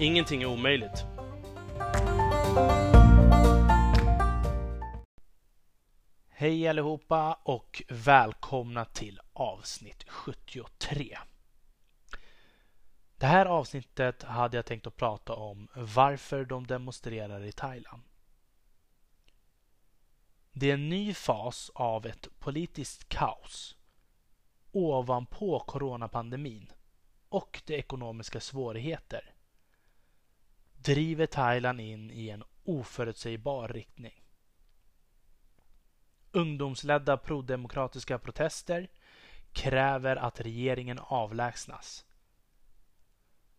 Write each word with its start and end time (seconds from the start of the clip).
Ingenting 0.00 0.42
är 0.42 0.46
omöjligt. 0.46 1.04
Hej 6.28 6.68
allihopa 6.68 7.38
och 7.42 7.82
välkomna 7.88 8.84
till 8.84 9.20
avsnitt 9.32 10.04
73. 10.08 11.18
Det 13.16 13.26
här 13.26 13.46
avsnittet 13.46 14.22
hade 14.22 14.56
jag 14.56 14.66
tänkt 14.66 14.86
att 14.86 14.96
prata 14.96 15.34
om 15.34 15.68
varför 15.74 16.44
de 16.44 16.66
demonstrerar 16.66 17.44
i 17.44 17.52
Thailand. 17.52 18.02
Det 20.52 20.70
är 20.70 20.74
en 20.74 20.88
ny 20.88 21.14
fas 21.14 21.70
av 21.74 22.06
ett 22.06 22.28
politiskt 22.38 23.08
kaos 23.08 23.76
ovanpå 24.72 25.60
coronapandemin 25.60 26.72
och 27.28 27.62
de 27.66 27.74
ekonomiska 27.74 28.40
svårigheter 28.40 29.34
driver 30.82 31.26
Thailand 31.26 31.80
in 31.80 32.10
i 32.10 32.30
en 32.30 32.44
oförutsägbar 32.64 33.68
riktning. 33.68 34.24
Ungdomsledda 36.32 37.16
prodemokratiska 37.16 38.18
protester 38.18 38.88
kräver 39.52 40.16
att 40.16 40.40
regeringen 40.40 40.98
avlägsnas 40.98 42.04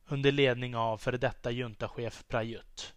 under 0.06 0.32
ledning 0.32 0.76
av 0.76 0.98
före 0.98 1.18
detta 1.18 1.52
juntachef 1.52 2.24
Prayut 2.28 2.94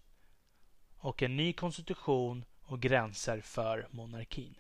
och 0.98 1.22
en 1.22 1.36
ny 1.36 1.52
konstitution 1.52 2.44
och 2.62 2.80
gränser 2.80 3.40
för 3.40 3.88
monarkin. 3.90 4.54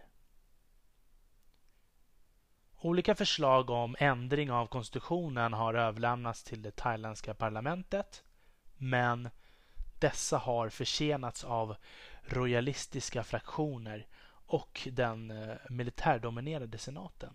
Olika 2.80 3.14
förslag 3.14 3.70
om 3.70 3.96
ändring 3.98 4.50
av 4.50 4.66
konstitutionen 4.66 5.52
har 5.52 5.74
överlämnats 5.74 6.44
till 6.44 6.62
det 6.62 6.76
thailändska 6.76 7.34
parlamentet 7.34 8.24
men 8.76 9.30
dessa 9.98 10.38
har 10.38 10.68
försenats 10.68 11.44
av 11.44 11.76
royalistiska 12.22 13.24
fraktioner 13.24 14.06
och 14.46 14.88
den 14.92 15.30
eh, 15.30 15.56
militärdominerade 15.68 16.78
senaten. 16.78 17.34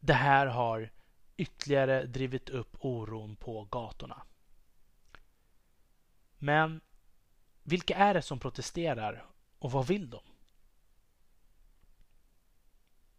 Det 0.00 0.14
här 0.14 0.46
har 0.46 0.90
ytterligare 1.36 2.06
drivit 2.06 2.48
upp 2.48 2.76
oron 2.80 3.36
på 3.36 3.64
gatorna. 3.64 4.22
Men 6.38 6.80
vilka 7.62 7.96
är 7.96 8.14
det 8.14 8.22
som 8.22 8.40
protesterar 8.40 9.26
och 9.58 9.72
vad 9.72 9.86
vill 9.86 10.10
de? 10.10 10.20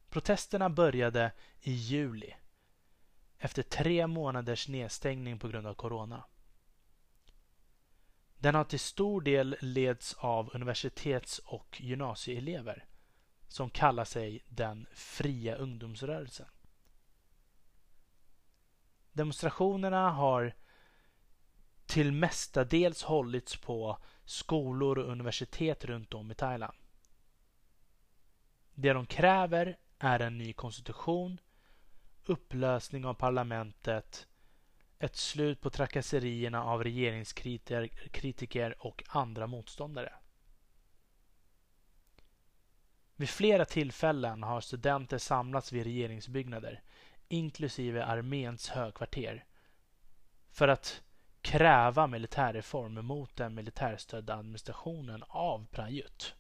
Protesterna 0.10 0.70
började 0.70 1.32
i 1.62 1.72
juli 1.72 2.36
efter 3.40 3.64
tre 3.64 4.08
månaders 4.08 4.68
nedstängning 4.68 5.40
på 5.40 5.48
grund 5.48 5.68
av 5.68 5.74
corona. 5.74 6.24
Den 8.38 8.56
har 8.56 8.64
till 8.64 8.80
stor 8.80 9.22
del 9.22 9.58
leds 9.62 10.14
av 10.14 10.50
universitets 10.54 11.40
och 11.40 11.82
gymnasieelever 11.82 12.86
som 13.48 13.70
kallar 13.70 14.06
sig 14.06 14.44
den 14.50 14.88
fria 14.94 15.56
ungdomsrörelsen. 15.56 16.48
Demonstrationerna 19.12 20.10
har 20.10 20.56
till 21.86 22.12
mestadels 22.12 23.04
hållits 23.04 23.56
på 23.56 23.98
skolor 24.26 24.98
och 24.98 25.12
universitet 25.12 25.86
runt 25.86 26.14
om 26.14 26.32
i 26.32 26.36
Thailand. 26.36 26.78
Det 28.74 28.94
de 28.94 29.06
kräver 29.06 29.78
är 30.00 30.20
en 30.20 30.38
ny 30.38 30.54
konstitution, 30.54 31.40
upplösning 32.30 33.06
av 33.06 33.14
parlamentet, 33.14 34.28
ett 35.00 35.16
slut 35.16 35.62
på 35.62 35.70
trakasserierna 35.70 36.64
av 36.64 36.84
regeringskritiker 36.84 38.76
och 38.80 39.04
andra 39.08 39.48
motståndare. 39.48 40.14
Vid 43.16 43.30
flera 43.30 43.66
tillfällen 43.66 44.44
har 44.44 44.62
studenter 44.62 45.18
samlats 45.18 45.72
vid 45.72 45.84
regeringsbyggnader, 45.84 46.82
inklusive 47.28 48.04
arméns 48.04 48.70
högkvarter, 48.70 49.46
för 50.52 50.68
att 50.68 51.02
kräva 51.42 52.08
militärreform 52.08 53.06
mot 53.06 53.36
den 53.36 53.56
militärstödda 53.56 54.36
administrationen 54.36 55.24
av 55.28 55.66
Prayut. 55.72 56.36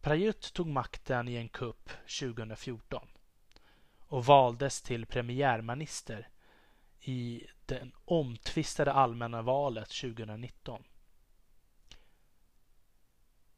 Prayut 0.00 0.52
tog 0.52 0.66
makten 0.66 1.28
i 1.28 1.36
en 1.36 1.48
kupp 1.48 1.90
2014 2.20 3.08
och 4.08 4.24
valdes 4.24 4.82
till 4.82 5.06
premiärminister 5.06 6.28
i 7.00 7.46
det 7.66 7.90
omtvistade 8.04 8.92
allmänna 8.92 9.42
valet 9.42 9.88
2019. 9.88 10.84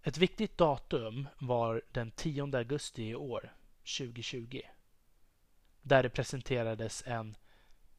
Ett 0.03 0.19
viktigt 0.19 0.59
datum 0.59 1.29
var 1.39 1.83
den 1.93 2.11
10 2.11 2.57
augusti 2.57 3.09
i 3.09 3.15
år, 3.15 3.53
2020, 3.99 4.61
där 5.83 6.03
det 6.03 6.11
presenterades 6.11 7.03
en 7.07 7.37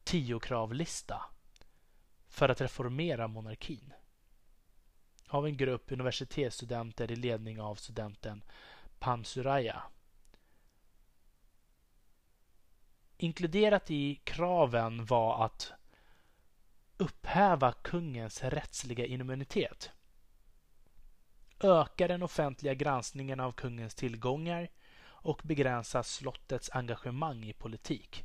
tiokravlista 0.04 1.24
för 2.28 2.48
att 2.48 2.60
reformera 2.60 3.28
monarkin 3.28 3.92
av 5.28 5.46
en 5.46 5.56
grupp 5.56 5.92
universitetsstudenter 5.92 7.10
i 7.10 7.16
ledning 7.16 7.60
av 7.60 7.74
studenten 7.74 8.42
Pansuraya. 8.98 9.82
Inkluderat 13.22 13.90
i 13.90 14.14
kraven 14.24 15.04
var 15.04 15.44
att 15.44 15.72
upphäva 16.96 17.72
kungens 17.72 18.42
rättsliga 18.42 19.06
immunitet, 19.06 19.90
öka 21.60 22.08
den 22.08 22.22
offentliga 22.22 22.74
granskningen 22.74 23.40
av 23.40 23.52
kungens 23.52 23.94
tillgångar 23.94 24.68
och 25.02 25.40
begränsa 25.44 26.02
slottets 26.02 26.70
engagemang 26.72 27.44
i 27.44 27.52
politik 27.52 28.24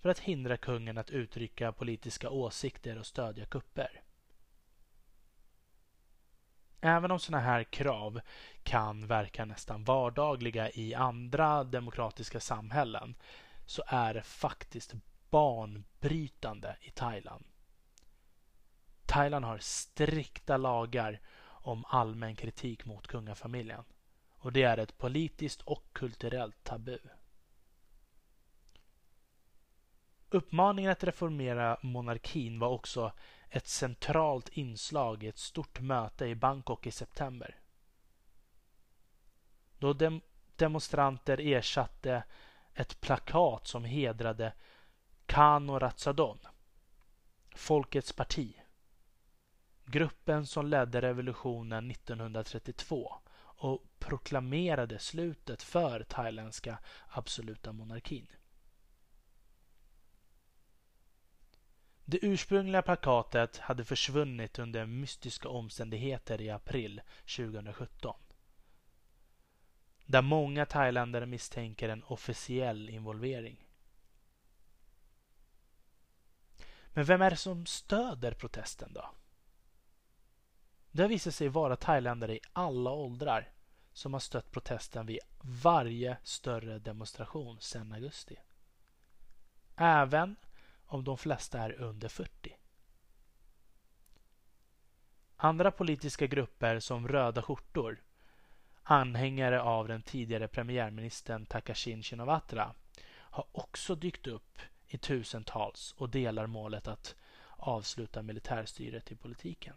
för 0.00 0.08
att 0.08 0.18
hindra 0.18 0.56
kungen 0.56 0.98
att 0.98 1.10
uttrycka 1.10 1.72
politiska 1.72 2.30
åsikter 2.30 2.98
och 2.98 3.06
stödja 3.06 3.46
kupper. 3.46 4.02
Även 6.80 7.10
om 7.10 7.18
sådana 7.18 7.44
här 7.44 7.64
krav 7.64 8.20
kan 8.62 9.06
verka 9.06 9.44
nästan 9.44 9.84
vardagliga 9.84 10.70
i 10.70 10.94
andra 10.94 11.64
demokratiska 11.64 12.40
samhällen 12.40 13.14
så 13.66 13.82
är 13.86 14.14
det 14.14 14.22
faktiskt 14.22 14.94
banbrytande 15.30 16.76
i 16.80 16.90
Thailand. 16.90 17.44
Thailand 19.06 19.44
har 19.44 19.58
strikta 19.58 20.56
lagar 20.56 21.20
om 21.44 21.84
allmän 21.88 22.36
kritik 22.36 22.84
mot 22.84 23.06
kungafamiljen 23.06 23.84
och 24.38 24.52
det 24.52 24.62
är 24.62 24.78
ett 24.78 24.98
politiskt 24.98 25.62
och 25.62 25.84
kulturellt 25.92 26.64
tabu. 26.64 26.98
Uppmaningen 30.30 30.90
att 30.90 31.04
reformera 31.04 31.78
monarkin 31.82 32.58
var 32.58 32.68
också 32.68 33.12
ett 33.50 33.68
centralt 33.68 34.48
inslag 34.48 35.24
i 35.24 35.26
ett 35.26 35.38
stort 35.38 35.80
möte 35.80 36.26
i 36.26 36.34
Bangkok 36.34 36.86
i 36.86 36.90
september. 36.90 37.56
Då 39.78 39.92
dem 39.92 40.20
demonstranter 40.56 41.40
ersatte 41.40 42.24
ett 42.74 43.00
plakat 43.00 43.66
som 43.66 43.84
hedrade 43.84 44.52
Kano 45.26 45.78
Ratsadon, 45.78 46.38
Folkets 47.54 48.12
parti, 48.12 48.60
gruppen 49.84 50.46
som 50.46 50.66
ledde 50.66 51.00
revolutionen 51.00 51.90
1932 51.90 53.14
och 53.60 53.82
proklamerade 53.98 54.98
slutet 54.98 55.62
för 55.62 56.02
thailändska 56.02 56.78
absoluta 57.08 57.72
monarkin. 57.72 58.26
Det 62.10 62.18
ursprungliga 62.22 62.82
plakatet 62.82 63.58
hade 63.58 63.84
försvunnit 63.84 64.58
under 64.58 64.86
mystiska 64.86 65.48
omständigheter 65.48 66.40
i 66.40 66.50
april 66.50 67.00
2017. 67.36 68.16
Där 70.06 70.22
många 70.22 70.66
thailändare 70.66 71.26
misstänker 71.26 71.88
en 71.88 72.02
officiell 72.02 72.90
involvering. 72.90 73.66
Men 76.88 77.04
vem 77.04 77.22
är 77.22 77.30
det 77.30 77.36
som 77.36 77.66
stöder 77.66 78.32
protesten 78.32 78.92
då? 78.92 79.10
Det 80.90 81.02
har 81.02 81.08
visat 81.08 81.34
sig 81.34 81.48
vara 81.48 81.76
thailändare 81.76 82.34
i 82.34 82.40
alla 82.52 82.90
åldrar 82.90 83.52
som 83.92 84.12
har 84.12 84.20
stött 84.20 84.50
protesten 84.50 85.06
vid 85.06 85.18
varje 85.40 86.16
större 86.22 86.78
demonstration 86.78 87.60
sedan 87.60 87.92
augusti. 87.92 88.36
Även 89.76 90.36
om 90.88 91.04
de 91.04 91.18
flesta 91.18 91.58
är 91.58 91.72
under 91.72 92.08
40. 92.08 92.56
Andra 95.36 95.70
politiska 95.70 96.26
grupper 96.26 96.80
som 96.80 97.08
Röda 97.08 97.42
skjortor, 97.42 98.02
anhängare 98.82 99.62
av 99.62 99.88
den 99.88 100.02
tidigare 100.02 100.48
premiärministern 100.48 101.46
Takashin 101.46 102.02
Shinawatra, 102.02 102.74
har 103.10 103.46
också 103.52 103.94
dykt 103.94 104.26
upp 104.26 104.58
i 104.86 104.98
tusentals 104.98 105.94
och 105.98 106.08
delar 106.08 106.46
målet 106.46 106.88
att 106.88 107.14
avsluta 107.56 108.22
militärstyret 108.22 109.12
i 109.12 109.16
politiken. 109.16 109.74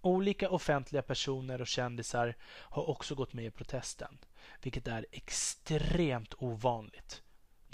Olika 0.00 0.50
offentliga 0.50 1.02
personer 1.02 1.60
och 1.60 1.66
kändisar 1.66 2.34
har 2.44 2.90
också 2.90 3.14
gått 3.14 3.32
med 3.32 3.44
i 3.44 3.50
protesten, 3.50 4.18
vilket 4.62 4.88
är 4.88 5.06
extremt 5.10 6.34
ovanligt 6.38 7.23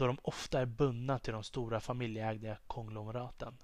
då 0.01 0.07
de 0.07 0.19
ofta 0.23 0.61
är 0.61 0.67
bundna 0.67 1.19
till 1.19 1.33
de 1.33 1.43
stora 1.43 1.81
familjeägda 1.81 2.57
konglomeraten. 2.67 3.57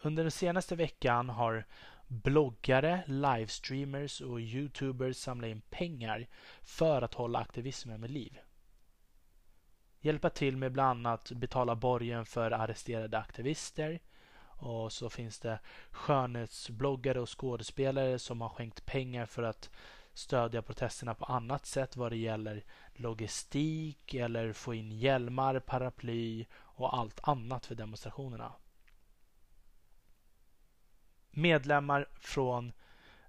Under 0.00 0.24
den 0.24 0.30
senaste 0.30 0.76
veckan 0.76 1.28
har 1.28 1.66
bloggare, 2.06 3.02
livestreamers 3.06 4.20
och 4.20 4.40
youtubers 4.40 5.16
samlat 5.16 5.48
in 5.48 5.60
pengar 5.60 6.26
för 6.62 7.02
att 7.02 7.14
hålla 7.14 7.38
aktivismen 7.38 8.00
med 8.00 8.10
liv. 8.10 8.38
Hjälpa 10.00 10.30
till 10.30 10.56
med 10.56 10.72
bland 10.72 11.06
annat 11.06 11.32
betala 11.32 11.74
borgen 11.74 12.26
för 12.26 12.50
arresterade 12.50 13.18
aktivister, 13.18 14.00
och 14.60 14.92
så 14.92 15.10
finns 15.10 15.38
det 15.38 15.60
skönhetsbloggare 15.90 17.20
och 17.20 17.40
skådespelare 17.40 18.18
som 18.18 18.40
har 18.40 18.48
skänkt 18.48 18.86
pengar 18.86 19.26
för 19.26 19.42
att 19.42 19.70
stödja 20.18 20.62
protesterna 20.62 21.14
på 21.14 21.24
annat 21.24 21.66
sätt 21.66 21.96
vad 21.96 22.12
det 22.12 22.16
gäller 22.16 22.64
logistik 22.98 24.14
eller 24.14 24.52
få 24.52 24.74
in 24.74 24.92
hjälmar, 24.92 25.60
paraply 25.60 26.46
och 26.54 26.96
allt 26.96 27.20
annat 27.22 27.66
för 27.66 27.74
demonstrationerna. 27.74 28.52
Medlemmar 31.30 32.08
från 32.14 32.72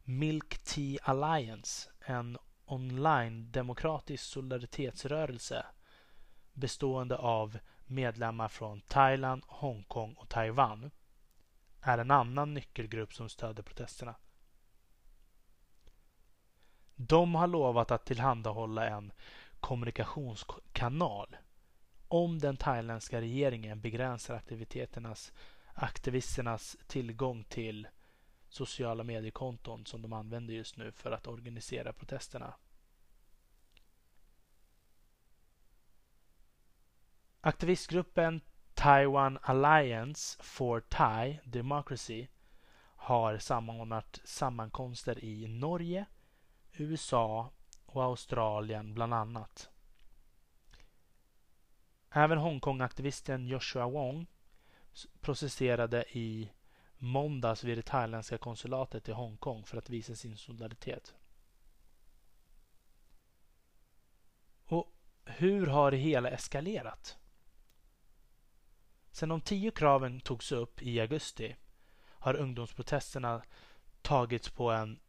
Milk 0.03 0.57
Tea 0.63 0.99
Alliance, 1.03 1.89
en 1.99 2.37
online-demokratisk 2.65 4.23
solidaritetsrörelse 4.23 5.65
bestående 6.53 7.17
av 7.17 7.59
medlemmar 7.85 8.47
från 8.47 8.81
Thailand, 8.81 9.43
Hongkong 9.47 10.13
och 10.13 10.29
Taiwan 10.29 10.91
är 11.81 11.97
en 11.97 12.11
annan 12.11 12.53
nyckelgrupp 12.53 13.13
som 13.13 13.29
stöder 13.29 13.63
protesterna. 13.63 14.15
De 16.95 17.35
har 17.35 17.47
lovat 17.47 17.91
att 17.91 18.05
tillhandahålla 18.05 18.87
en 18.87 19.11
kommunikationskanal 19.59 21.37
om 22.07 22.39
den 22.39 22.57
thailändska 22.57 23.21
regeringen 23.21 23.81
begränsar 23.81 24.35
aktiviteternas, 24.35 25.33
aktivisternas 25.73 26.77
tillgång 26.87 27.43
till 27.43 27.87
sociala 28.49 29.03
mediekonton 29.03 29.85
som 29.85 30.01
de 30.01 30.13
använder 30.13 30.53
just 30.53 30.77
nu 30.77 30.91
för 30.91 31.11
att 31.11 31.27
organisera 31.27 31.93
protesterna. 31.93 32.53
Aktivistgruppen 37.41 38.41
Taiwan 38.73 39.39
Alliance 39.41 40.43
for 40.43 40.79
Thai 40.79 41.39
Democracy 41.43 42.27
har 42.95 43.37
samordnat 43.37 44.19
sammankomster 44.23 45.23
i 45.23 45.47
Norge, 45.47 46.05
USA 46.71 47.51
och 47.91 48.03
Australien 48.03 48.93
bland 48.93 49.13
annat. 49.13 49.69
Även 52.11 52.37
Hongkong-aktivisten 52.37 53.47
Joshua 53.47 53.87
Wong 53.87 54.27
processerade 55.21 56.05
i 56.17 56.51
måndags 56.97 57.63
vid 57.63 57.77
det 57.77 57.81
thailändska 57.81 58.37
konsulatet 58.37 59.09
i 59.09 59.11
Hongkong 59.11 59.65
för 59.65 59.77
att 59.77 59.89
visa 59.89 60.15
sin 60.15 60.37
solidaritet. 60.37 61.15
Och 64.65 64.93
hur 65.25 65.67
har 65.67 65.91
det 65.91 65.97
hela 65.97 66.29
eskalerat? 66.29 67.17
Sedan 69.11 69.29
de 69.29 69.41
tio 69.41 69.71
kraven 69.71 70.21
togs 70.21 70.51
upp 70.51 70.81
i 70.81 70.99
augusti 70.99 71.55
har 72.19 72.35
ungdomsprotesterna 72.35 73.41
tagits 74.01 74.49
på, 74.49 74.71
en, 74.71 74.99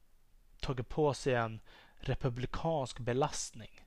tagit 0.60 0.88
på 0.88 1.14
sig 1.14 1.34
en 1.34 1.60
republikansk 2.00 2.98
belastning 2.98 3.84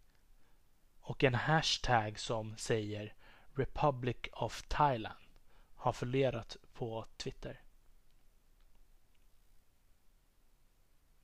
och 0.99 1.23
en 1.23 1.35
hashtag 1.35 2.19
som 2.19 2.57
säger 2.57 3.13
Republic 3.53 4.17
of 4.31 4.63
Thailand 4.67 5.25
har 5.75 5.93
förlerat 5.93 6.57
på 6.73 7.05
Twitter. 7.17 7.61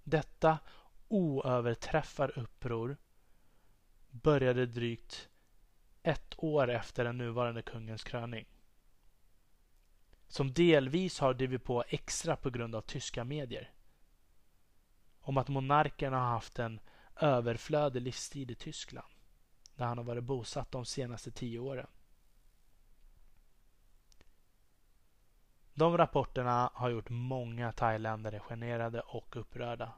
Detta 0.04 0.60
oöverträffar 1.08 2.40
uppror 2.40 2.98
började 4.10 4.66
drygt 4.66 5.30
ett 6.04 6.34
år 6.38 6.70
efter 6.70 7.04
den 7.04 7.18
nuvarande 7.18 7.62
kungens 7.62 8.04
kröning 8.04 8.46
som 10.30 10.54
delvis 10.54 11.20
har 11.20 11.34
drivit 11.34 11.64
på 11.64 11.84
extra 11.88 12.36
på 12.36 12.50
grund 12.50 12.76
av 12.76 12.82
tyska 12.82 13.24
medier. 13.24 13.72
Om 15.30 15.38
att 15.38 15.48
monarken 15.48 16.14
har 16.14 16.20
haft 16.20 16.60
en 16.60 16.80
överflödig 17.16 18.02
livstid 18.02 18.52
i 18.52 18.56
Tyskland 18.56 19.08
där 19.76 19.86
han 19.86 19.98
har 19.98 20.06
varit 20.06 20.24
bosatt 20.24 20.72
de 20.72 20.86
senaste 20.86 21.32
tio 21.32 21.60
åren. 21.60 21.88
De 25.74 25.98
rapporterna 25.98 26.72
har 26.74 26.90
gjort 26.90 27.10
många 27.10 27.72
thailändare 27.72 28.40
generade 28.40 29.00
och 29.00 29.36
upprörda. 29.36 29.94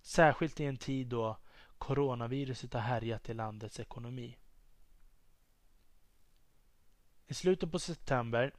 Särskilt 0.00 0.60
i 0.60 0.64
en 0.64 0.76
tid 0.76 1.06
då 1.06 1.36
coronaviruset 1.78 2.72
har 2.72 2.80
härjat 2.80 3.28
i 3.28 3.34
landets 3.34 3.80
ekonomi. 3.80 4.38
I 7.26 7.34
slutet 7.34 7.72
på 7.72 7.78
september 7.78 8.54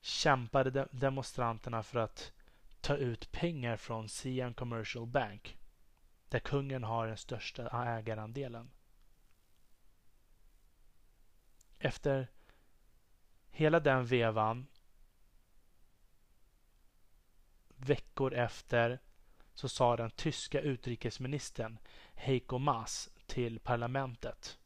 kämpade 0.00 0.88
demonstranterna 0.90 1.82
för 1.82 1.98
att 1.98 2.32
ta 2.80 2.96
ut 2.96 3.32
pengar 3.32 3.76
från 3.76 4.08
Siam 4.08 4.54
Commercial 4.54 5.06
Bank 5.06 5.58
där 6.28 6.38
kungen 6.38 6.84
har 6.84 7.06
den 7.06 7.16
största 7.16 7.84
ägarandelen. 7.86 8.70
Efter 11.78 12.28
hela 13.50 13.80
den 13.80 14.06
vevan 14.06 14.66
veckor 17.68 18.34
efter 18.34 19.00
så 19.54 19.68
sa 19.68 19.96
den 19.96 20.10
tyska 20.10 20.60
utrikesministern 20.60 21.78
Heiko 22.14 22.58
Maas 22.58 23.10
till 23.26 23.60
parlamentet 23.60 24.60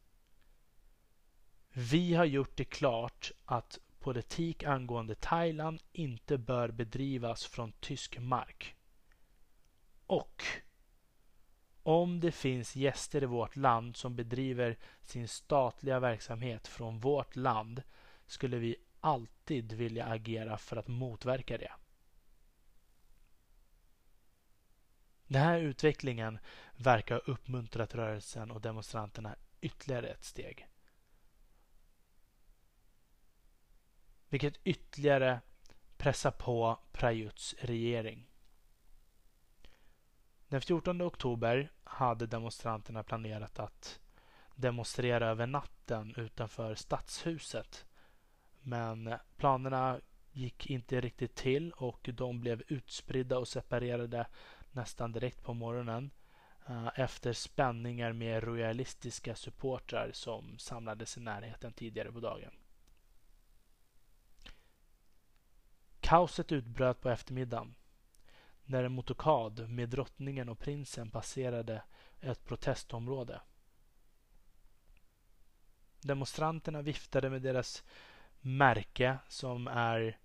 vi 1.77 2.13
har 2.13 2.25
gjort 2.25 2.57
det 2.57 2.65
klart 2.65 3.31
att 3.45 3.79
politik 4.05 4.63
angående 4.63 5.15
Thailand 5.15 5.81
inte 5.91 6.37
bör 6.37 6.71
bedrivas 6.71 7.45
från 7.45 7.71
tysk 7.71 8.19
mark. 8.19 8.75
Och 10.05 10.43
om 11.83 12.19
det 12.19 12.31
finns 12.31 12.75
gäster 12.75 13.23
i 13.23 13.25
vårt 13.25 13.55
land 13.55 13.97
som 13.97 14.15
bedriver 14.15 14.77
sin 15.03 15.27
statliga 15.27 15.99
verksamhet 15.99 16.67
från 16.67 16.99
vårt 16.99 17.35
land 17.35 17.83
skulle 18.25 18.57
vi 18.57 18.75
alltid 18.99 19.73
vilja 19.73 20.05
agera 20.05 20.57
för 20.57 20.77
att 20.77 20.87
motverka 20.87 21.57
det. 21.57 21.71
Den 25.27 25.41
här 25.41 25.59
utvecklingen 25.59 26.39
verkar 26.75 27.15
ha 27.15 27.21
uppmuntrat 27.33 27.95
rörelsen 27.95 28.51
och 28.51 28.61
demonstranterna 28.61 29.35
ytterligare 29.61 30.07
ett 30.07 30.23
steg. 30.23 30.67
Vilket 34.35 34.59
ytterligare 34.63 35.39
pressar 35.97 36.31
på 36.31 36.79
Prajuts 36.91 37.55
regering. 37.59 38.27
Den 40.47 40.61
14 40.61 41.01
oktober 41.01 41.71
hade 41.83 42.27
demonstranterna 42.27 43.03
planerat 43.03 43.59
att 43.59 43.99
demonstrera 44.55 45.27
över 45.27 45.47
natten 45.47 46.13
utanför 46.17 46.75
stadshuset. 46.75 47.85
Men 48.61 49.13
planerna 49.37 49.99
gick 50.31 50.69
inte 50.69 51.01
riktigt 51.01 51.35
till 51.35 51.71
och 51.71 52.09
de 52.13 52.39
blev 52.41 52.63
utspridda 52.67 53.37
och 53.37 53.47
separerade 53.47 54.27
nästan 54.71 55.11
direkt 55.11 55.43
på 55.43 55.53
morgonen. 55.53 56.11
Eh, 56.67 56.99
efter 56.99 57.33
spänningar 57.33 58.13
med 58.13 58.43
royalistiska 58.43 59.35
supportrar 59.35 60.11
som 60.13 60.57
samlades 60.57 61.17
i 61.17 61.21
närheten 61.21 61.73
tidigare 61.73 62.11
på 62.11 62.19
dagen. 62.19 62.51
Kaoset 66.05 66.51
utbröt 66.51 67.01
på 67.01 67.09
eftermiddagen 67.09 67.75
när 68.65 68.83
en 68.83 68.91
motokad 68.91 69.69
med 69.69 69.89
drottningen 69.89 70.49
och 70.49 70.59
prinsen 70.59 71.11
passerade 71.11 71.83
ett 72.21 72.45
protestområde. 72.45 73.41
Demonstranterna 76.01 76.81
viftade 76.81 77.29
med 77.29 77.41
deras 77.41 77.83
märke 78.41 79.17
som 79.27 79.67
är 79.67 80.17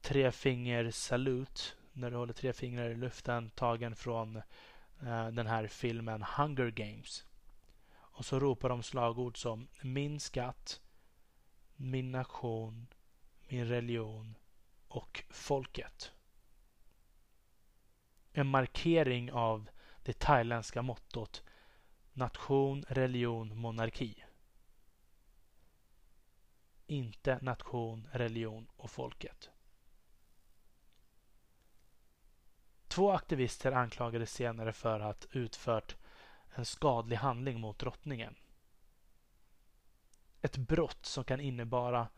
tre 0.00 0.32
finger 0.32 0.90
salut 0.90 1.76
när 1.92 2.10
du 2.10 2.16
håller 2.16 2.32
tre 2.32 2.52
fingrar 2.52 2.90
i 2.90 2.96
luften 2.96 3.50
tagen 3.50 3.96
från 3.96 4.36
eh, 5.02 5.28
den 5.28 5.46
här 5.46 5.66
filmen 5.66 6.22
Hunger 6.22 6.70
Games. 6.70 7.26
Och 7.92 8.24
så 8.24 8.40
ropar 8.40 8.68
de 8.68 8.82
slagord 8.82 9.38
som 9.38 9.68
min 9.82 10.20
skatt, 10.20 10.80
min 11.76 12.12
nation, 12.12 12.86
min 13.48 13.68
religion 13.68 14.34
och 14.94 15.24
folket. 15.30 16.12
En 18.32 18.46
markering 18.46 19.32
av 19.32 19.70
det 20.02 20.18
thailändska 20.18 20.82
mottot 20.82 21.42
nation, 22.12 22.84
religion, 22.88 23.58
monarki. 23.58 24.24
Inte 26.86 27.38
nation, 27.42 28.08
religion 28.12 28.66
och 28.76 28.90
folket. 28.90 29.50
Två 32.88 33.12
aktivister 33.12 33.72
anklagades 33.72 34.32
senare 34.32 34.72
för 34.72 35.00
att 35.00 35.26
utfört 35.30 35.96
en 36.54 36.64
skadlig 36.64 37.16
handling 37.16 37.60
mot 37.60 37.78
drottningen. 37.78 38.34
Ett 40.40 40.56
brott 40.56 41.06
som 41.06 41.24
kan 41.24 41.40
innebära 41.40 42.08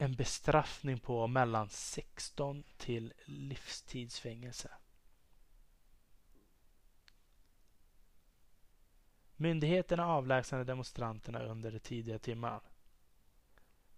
en 0.00 0.14
bestraffning 0.14 0.98
på 0.98 1.26
mellan 1.26 1.68
16 1.68 2.64
till 2.76 3.12
livstidsfängelse. 3.24 4.70
Myndigheterna 9.36 10.06
avlägsnade 10.06 10.64
demonstranterna 10.64 11.42
under 11.42 11.72
de 11.72 11.78
tidiga 11.78 12.18
timmarna. 12.18 12.60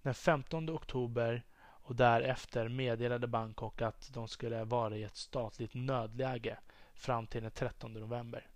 Den 0.02 0.14
15 0.14 0.70
oktober 0.70 1.42
och 1.60 1.96
därefter 1.96 2.68
meddelade 2.68 3.26
Bangkok 3.26 3.82
att 3.82 4.10
de 4.12 4.28
skulle 4.28 4.64
vara 4.64 4.96
i 4.96 5.02
ett 5.02 5.16
statligt 5.16 5.74
nödläge 5.74 6.58
fram 6.94 7.26
till 7.26 7.42
den 7.42 7.50
13 7.50 7.92
november. 7.92 8.46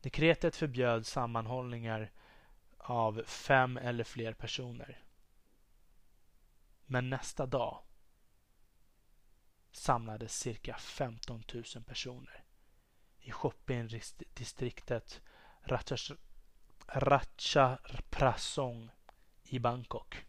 Dekretet 0.00 0.56
förbjöd 0.56 1.06
sammanhållningar 1.06 2.10
av 2.82 3.22
fem 3.26 3.76
eller 3.76 4.04
fler 4.04 4.32
personer. 4.32 5.04
Men 6.86 7.10
nästa 7.10 7.46
dag 7.46 7.82
samlades 9.72 10.38
cirka 10.38 10.76
15 10.76 11.42
000 11.54 11.64
personer 11.86 12.44
i 13.20 13.32
shoppingdistriktet 13.32 15.20
Ratchaprasong 16.86 18.90
i 19.42 19.58
Bangkok. 19.58 20.26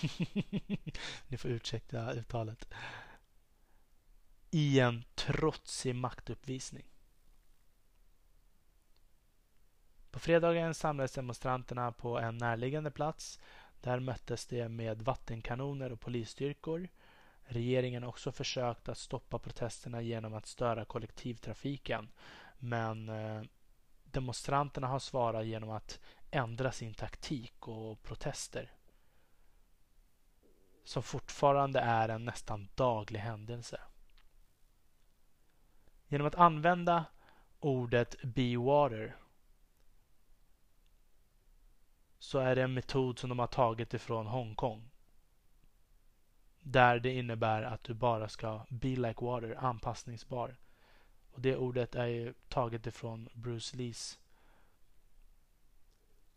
Ni 1.28 1.36
får 1.36 1.50
ursäkta 1.50 2.12
uttalet. 2.12 2.68
I 4.50 4.80
en 4.80 5.04
trotsig 5.14 5.94
maktuppvisning. 5.94 6.84
På 10.10 10.18
fredagen 10.18 10.74
samlades 10.74 11.12
demonstranterna 11.12 11.92
på 11.92 12.18
en 12.18 12.38
närliggande 12.38 12.90
plats. 12.90 13.40
Där 13.80 14.00
möttes 14.00 14.46
de 14.46 14.68
med 14.68 15.02
vattenkanoner 15.02 15.92
och 15.92 16.00
polisstyrkor. 16.00 16.88
Regeringen 17.42 18.02
har 18.02 18.08
också 18.08 18.32
försökt 18.32 18.88
att 18.88 18.98
stoppa 18.98 19.38
protesterna 19.38 20.02
genom 20.02 20.34
att 20.34 20.46
störa 20.46 20.84
kollektivtrafiken. 20.84 22.08
Men 22.58 23.08
eh, 23.08 23.42
demonstranterna 24.04 24.86
har 24.86 24.98
svarat 24.98 25.46
genom 25.46 25.70
att 25.70 26.00
ändra 26.30 26.72
sin 26.72 26.94
taktik 26.94 27.68
och 27.68 28.02
protester. 28.02 28.72
Som 30.84 31.02
fortfarande 31.02 31.80
är 31.80 32.08
en 32.08 32.24
nästan 32.24 32.68
daglig 32.74 33.20
händelse. 33.20 33.80
Genom 36.08 36.26
att 36.26 36.34
använda 36.34 37.04
ordet 37.60 38.22
be 38.22 38.56
water 38.56 39.16
så 42.20 42.38
är 42.38 42.56
det 42.56 42.62
en 42.62 42.74
metod 42.74 43.18
som 43.18 43.28
de 43.28 43.38
har 43.38 43.46
tagit 43.46 43.94
ifrån 43.94 44.26
Hongkong. 44.26 44.90
Där 46.60 46.98
det 46.98 47.14
innebär 47.14 47.62
att 47.62 47.84
du 47.84 47.94
bara 47.94 48.28
ska 48.28 48.66
be 48.68 48.88
like 48.88 49.24
water, 49.24 49.56
anpassningsbar. 49.58 50.56
Och 51.30 51.40
Det 51.40 51.56
ordet 51.56 51.94
är 51.94 52.06
ju 52.06 52.34
taget 52.48 52.86
ifrån 52.86 53.28
Bruce 53.34 53.76
Lees 53.76 54.18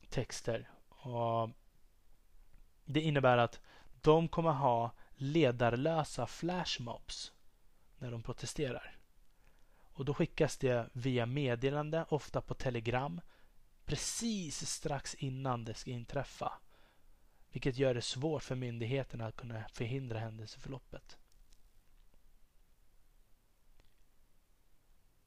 texter. 0.09 0.69
Och 0.89 1.49
Det 2.85 3.01
innebär 3.01 3.37
att 3.37 3.61
de 4.01 4.27
kommer 4.27 4.51
ha 4.51 4.91
ledarlösa 5.15 6.27
flashmobs 6.27 7.33
när 7.97 8.11
de 8.11 8.23
protesterar. 8.23 8.97
Och 9.93 10.05
Då 10.05 10.13
skickas 10.13 10.57
det 10.57 10.89
via 10.93 11.25
meddelande, 11.25 12.05
ofta 12.09 12.41
på 12.41 12.53
telegram 12.53 13.21
precis 13.85 14.69
strax 14.69 15.15
innan 15.15 15.65
det 15.65 15.73
ska 15.73 15.91
inträffa. 15.91 16.53
Vilket 17.51 17.77
gör 17.77 17.93
det 17.93 18.01
svårt 18.01 18.43
för 18.43 18.55
myndigheterna 18.55 19.25
att 19.25 19.35
kunna 19.35 19.63
förhindra 19.73 20.19
händelseförloppet. 20.19 21.17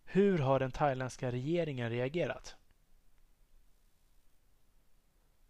Hur 0.05 0.39
har 0.39 0.61
den 0.61 0.73
thailändska 0.73 1.33
regeringen 1.33 1.91
reagerat? 1.91 2.57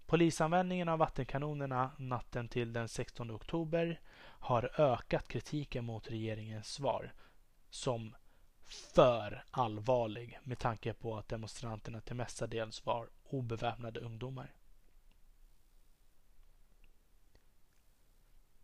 Polisanvändningen 0.06 0.88
av 0.88 0.98
vattenkanonerna 0.98 1.90
natten 1.98 2.48
till 2.48 2.72
den 2.72 2.88
16 2.88 3.30
oktober 3.30 4.00
har 4.38 4.80
ökat 4.80 5.28
kritiken 5.28 5.84
mot 5.84 6.10
regeringens 6.10 6.72
svar 6.72 7.12
som 7.70 8.16
för 8.66 9.44
allvarlig 9.50 10.38
med 10.42 10.58
tanke 10.58 10.92
på 10.92 11.16
att 11.16 11.28
demonstranterna 11.28 12.00
till 12.00 12.16
mestadels 12.16 12.86
var 12.86 13.08
obeväpnade 13.24 14.00
ungdomar. 14.00 14.54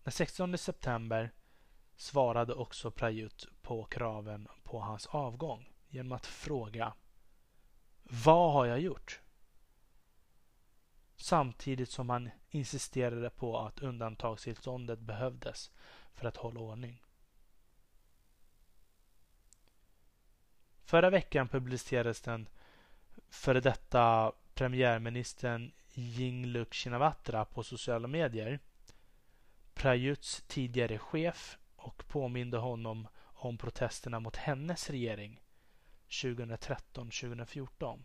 Den 0.02 0.12
16 0.12 0.59
september 0.59 1.32
svarade 1.97 2.54
också 2.54 2.90
Prayut 2.90 3.49
på 3.62 3.85
kraven 3.85 4.49
på 4.62 4.80
hans 4.80 5.06
avgång 5.06 5.73
genom 5.88 6.12
att 6.12 6.26
fråga 6.26 6.94
Vad 8.02 8.52
har 8.52 8.66
jag 8.66 8.80
gjort? 8.80 9.21
Samtidigt 11.16 11.90
som 11.90 12.11
han 12.11 12.30
insisterade 12.50 13.30
på 13.30 13.59
att 13.59 13.80
undantagstillståndet 13.80 14.99
behövdes 14.99 15.71
för 16.14 16.28
att 16.28 16.37
hålla 16.37 16.61
ordning. 16.61 17.02
Förra 20.85 21.11
veckan 21.11 21.49
publicerades 21.49 22.21
den 22.21 22.49
före 23.31 23.61
detta 23.61 24.33
premiärministern 24.55 25.73
Yingluck 25.95 26.75
Shinawatra 26.75 27.45
på 27.45 27.62
sociala 27.62 28.09
medier. 28.09 28.61
Prayuts 29.75 30.45
tidigare 30.47 30.99
chef 30.99 31.59
och 31.77 32.09
påminde 32.09 32.59
honom 32.59 33.09
om 33.21 33.59
protesterna 33.59 34.21
mot 34.21 34.37
hennes 34.37 34.91
regering 34.91 35.41
2013-2014. 36.09 38.03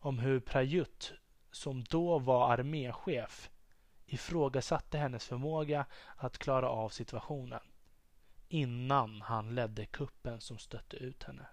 Om 0.00 0.18
hur 0.18 0.40
Prayut, 0.40 1.12
som 1.50 1.84
då 1.84 2.18
var 2.18 2.52
arméchef, 2.52 3.50
ifrågasatte 4.06 4.98
hennes 4.98 5.26
förmåga 5.26 5.86
att 6.16 6.38
klara 6.38 6.68
av 6.68 6.88
situationen 6.88 7.60
innan 8.48 9.22
han 9.22 9.54
ledde 9.54 9.86
kuppen 9.86 10.40
som 10.40 10.58
stötte 10.58 10.96
ut 10.96 11.22
henne. 11.22 11.46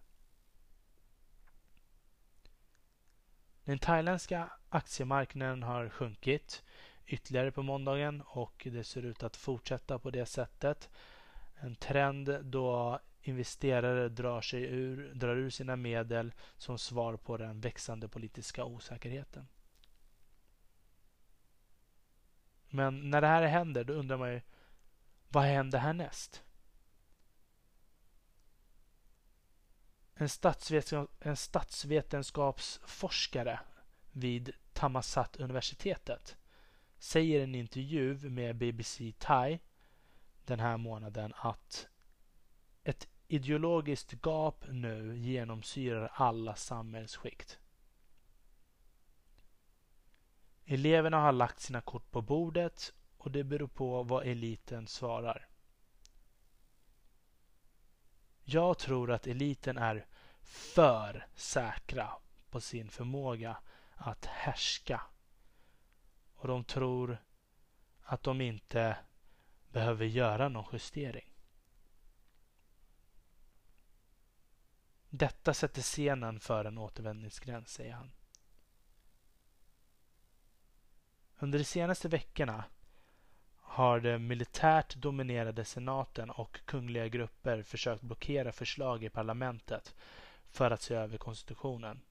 Den 3.64 3.80
thailändska 3.80 4.52
aktiemarknaden 4.70 5.64
har 5.64 5.90
sjunkit 5.90 6.64
ytterligare 7.06 7.52
på 7.52 7.64
måndagen 7.64 8.22
och 8.22 8.68
det 8.72 8.84
ser 8.84 9.04
ut 9.06 9.24
att 9.24 9.36
fortsätta 9.36 10.00
på 10.00 10.10
det 10.10 10.26
sättet. 10.26 10.90
En 11.56 11.76
trend 11.76 12.46
då 12.46 13.00
investerare 13.22 14.10
drar, 14.10 14.42
sig 14.42 14.64
ur, 14.64 15.14
drar 15.14 15.36
ur 15.36 15.50
sina 15.50 15.76
medel 15.76 16.34
som 16.58 16.78
svar 16.78 17.18
på 17.18 17.38
den 17.38 17.62
växande 17.62 18.08
politiska 18.08 18.66
osäkerheten. 18.66 19.48
Men 22.70 23.10
när 23.10 23.22
det 23.22 23.28
här 23.28 23.44
händer 23.44 23.84
då 23.84 23.94
undrar 23.94 24.18
man 24.18 24.34
ju 24.34 24.42
vad 25.28 25.44
händer 25.44 25.80
härnäst? 25.80 26.45
En, 30.18 30.30
statsvetenskap, 30.30 31.10
en 31.20 31.36
statsvetenskapsforskare 31.36 33.60
vid 34.12 34.52
Tamasat-universitetet 34.74 36.38
säger 36.98 37.40
i 37.40 37.44
en 37.44 37.56
intervju 37.56 38.30
med 38.30 38.56
BBC 38.56 39.14
Thai 39.20 39.60
den 40.46 40.60
här 40.60 40.78
månaden 40.78 41.34
att 41.36 41.88
ett 42.84 43.08
ideologiskt 43.28 44.26
gap 44.26 44.66
nu 44.70 45.18
genomsyrar 45.18 46.12
alla 46.14 46.56
samhällsskikt. 46.56 47.60
Eleverna 50.66 51.18
har 51.18 51.32
lagt 51.32 51.60
sina 51.60 51.82
kort 51.82 52.12
på 52.12 52.22
bordet 52.22 52.94
och 53.18 53.32
det 53.32 53.44
beror 53.44 53.68
på 53.68 54.04
vad 54.04 54.28
eliten 54.28 54.88
svarar. 54.88 55.48
Jag 58.48 58.78
tror 58.78 59.12
att 59.12 59.28
eliten 59.28 59.78
är 59.78 60.06
för 60.42 61.28
säkra 61.36 62.12
på 62.50 62.62
sin 62.62 62.90
förmåga 62.90 63.58
att 63.96 64.26
härska. 64.26 65.02
Och 66.36 66.48
de 66.48 66.64
tror 66.64 67.18
att 68.02 68.24
de 68.24 68.42
inte 68.42 68.98
behöver 69.72 70.06
göra 70.06 70.50
någon 70.50 70.70
justering. 70.74 71.32
Detta 75.10 75.54
sätter 75.54 75.82
scenen 75.82 76.40
för 76.40 76.66
en 76.66 76.78
återvändningsgräns, 76.78 77.70
säger 77.70 77.94
han. 77.94 78.12
Under 81.38 81.60
de 81.60 81.66
senaste 81.66 82.08
veckorna 82.08 82.64
har 83.76 84.00
den 84.00 84.28
militärt 84.28 84.96
dominerade 84.96 85.66
senaten 85.66 86.30
och 86.30 86.60
kungliga 86.66 87.08
grupper 87.08 87.64
försökt 87.64 88.02
blockera 88.02 88.52
förslag 88.52 89.04
i 89.04 89.10
parlamentet 89.10 89.96
för 90.50 90.72
att 90.72 90.82
se 90.82 90.96
över 90.96 91.18
konstitutionen. 91.18 92.02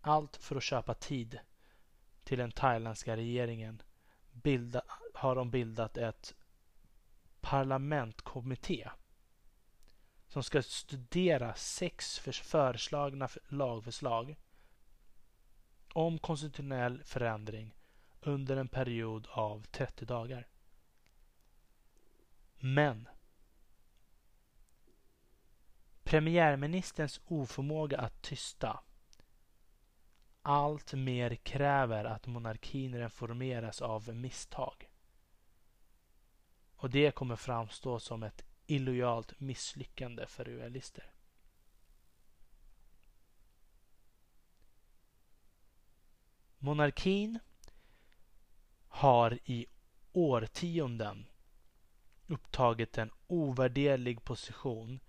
Allt 0.00 0.36
för 0.36 0.56
att 0.56 0.62
köpa 0.62 0.94
tid 0.94 1.38
till 2.24 2.38
den 2.38 2.52
thailändska 2.52 3.16
regeringen 3.16 3.82
bilda, 4.32 4.82
har 5.14 5.34
de 5.34 5.50
bildat 5.50 5.96
ett 5.96 6.34
parlamentkommitté 7.40 8.88
som 10.28 10.42
ska 10.42 10.62
studera 10.62 11.54
sex 11.54 12.18
föreslagna 12.18 13.28
lagförslag 13.48 14.36
om 15.92 16.18
konstitutionell 16.18 17.02
förändring 17.04 17.74
under 18.26 18.56
en 18.56 18.68
period 18.68 19.26
av 19.30 19.62
30 19.70 20.04
dagar. 20.04 20.48
Men 22.58 23.08
premiärministerns 26.02 27.20
oförmåga 27.24 27.98
att 27.98 28.22
tysta 28.22 28.80
allt 30.42 30.92
mer 30.92 31.34
kräver 31.34 32.04
att 32.04 32.26
monarkin 32.26 32.98
reformeras 32.98 33.82
av 33.82 34.14
misstag. 34.14 34.90
Och 36.76 36.90
det 36.90 37.14
kommer 37.14 37.36
framstå 37.36 38.00
som 38.00 38.22
ett 38.22 38.44
illojalt 38.66 39.40
misslyckande 39.40 40.26
för 40.26 40.44
royalister. 40.44 41.12
Monarkin 46.58 47.38
har 48.94 49.38
i 49.44 49.66
årtionden 50.12 51.26
upptagit 52.26 52.98
en 52.98 53.10
ovärderlig 53.26 54.24
position 54.24 55.00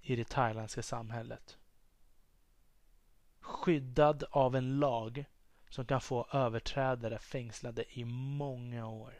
i 0.00 0.16
det 0.16 0.28
thailändska 0.28 0.82
samhället. 0.82 1.58
Skyddad 3.40 4.24
av 4.30 4.56
en 4.56 4.78
lag 4.78 5.24
som 5.68 5.86
kan 5.86 6.00
få 6.00 6.26
överträdare 6.32 7.18
fängslade 7.18 7.98
i 7.98 8.04
många 8.04 8.86
år. 8.86 9.14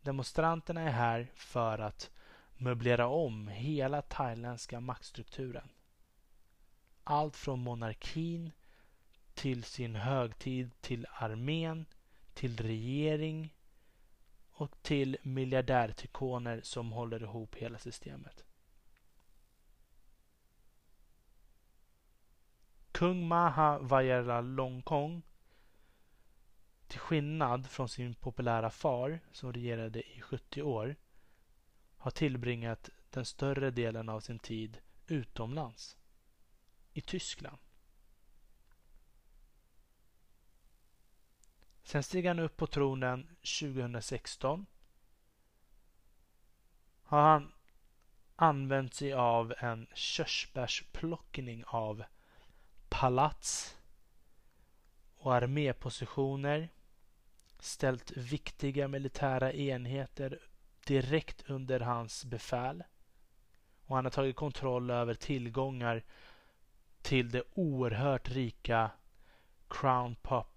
Demonstranterna 0.00 0.80
är 0.80 0.92
här 0.92 1.30
för 1.34 1.78
att 1.78 2.10
möblera 2.56 3.06
om 3.06 3.48
hela 3.48 4.02
thailändska 4.02 4.80
maktstrukturen. 4.80 5.68
Allt 7.04 7.36
från 7.36 7.60
monarkin 7.60 8.52
till 9.34 9.64
sin 9.64 9.96
högtid 9.96 10.70
till 10.80 11.06
armén, 11.10 11.86
till 12.34 12.56
regering 12.56 13.54
och 14.50 14.82
till 14.82 15.16
miljardärtykoner 15.22 16.60
som 16.62 16.92
håller 16.92 17.22
ihop 17.22 17.54
hela 17.54 17.78
systemet. 17.78 18.44
Kung 22.92 23.28
Maha 23.28 23.78
Vajiralongkorn 23.78 25.22
till 26.86 26.98
skillnad 27.00 27.70
från 27.70 27.88
sin 27.88 28.14
populära 28.14 28.70
far 28.70 29.20
som 29.32 29.52
regerade 29.52 30.02
i 30.16 30.20
70 30.20 30.62
år 30.62 30.96
har 31.96 32.10
tillbringat 32.10 32.90
den 33.10 33.24
större 33.24 33.70
delen 33.70 34.08
av 34.08 34.20
sin 34.20 34.38
tid 34.38 34.78
utomlands. 35.06 35.96
I 36.92 37.00
Tyskland. 37.00 37.58
Sen 41.84 42.02
steg 42.02 42.26
han 42.26 42.38
upp 42.38 42.56
på 42.56 42.66
tronen 42.66 43.36
2016. 43.60 44.66
Har 47.02 47.22
han 47.22 47.52
använt 48.36 48.94
sig 48.94 49.12
av 49.12 49.54
en 49.58 49.86
körsbärsplockning 49.94 51.64
av 51.66 52.04
palats 52.88 53.78
och 55.16 55.34
armépositioner 55.34 56.68
ställt 57.58 58.10
viktiga 58.16 58.88
militära 58.88 59.52
enheter 59.52 60.38
direkt 60.86 61.50
under 61.50 61.80
hans 61.80 62.24
befäl. 62.24 62.84
Och 63.86 63.96
han 63.96 64.04
har 64.04 64.10
tagit 64.10 64.36
kontroll 64.36 64.90
över 64.90 65.14
tillgångar 65.14 66.04
till 67.02 67.30
det 67.30 67.42
oerhört 67.54 68.28
rika 68.28 68.90
Crown 69.68 70.16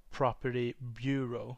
Property 0.10 0.74
Bureau. 0.78 1.56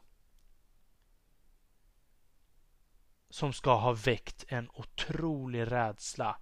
Som 3.29 3.53
ska 3.53 3.75
ha 3.75 3.93
väckt 3.93 4.45
en 4.47 4.69
otrolig 4.73 5.71
rädsla 5.71 6.37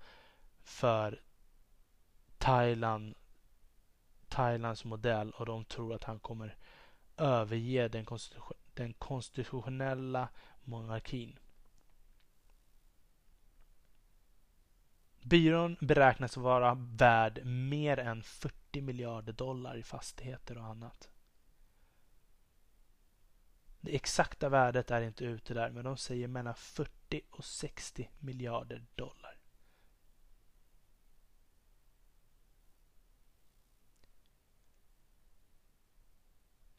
för 0.64 1.22
Thailand, 2.38 3.16
Thailands 4.28 4.86
modell 4.86 5.32
och 5.32 5.46
de 5.46 5.66
tror 5.66 5.94
att 5.94 6.04
han 6.04 6.20
kommer 6.20 6.58
överge 7.18 7.88
den, 7.88 8.06
konstitution, 8.06 8.58
den 8.74 8.94
konstitutionella 8.94 10.30
monarkin. 10.64 11.40
Byrån 15.24 15.78
beräknas 15.82 16.38
vara 16.38 16.76
värd 16.76 17.46
mer 17.46 18.00
än 18.00 18.24
40 18.24 18.82
miljarder 18.82 19.34
dollar 19.34 19.78
i 19.78 19.84
fastigheter 19.84 20.58
och 20.58 20.66
annat. 20.66 21.10
Det 23.82 23.96
exakta 23.96 24.50
värdet 24.50 24.92
är 24.92 25.02
inte 25.02 25.26
ute 25.26 25.54
där 25.54 25.70
men 25.70 25.84
de 25.84 25.98
säger 25.98 26.28
mellan 26.28 26.56
40 26.56 27.22
och 27.32 27.46
60 27.46 28.10
miljarder 28.20 28.86
dollar. 28.96 29.38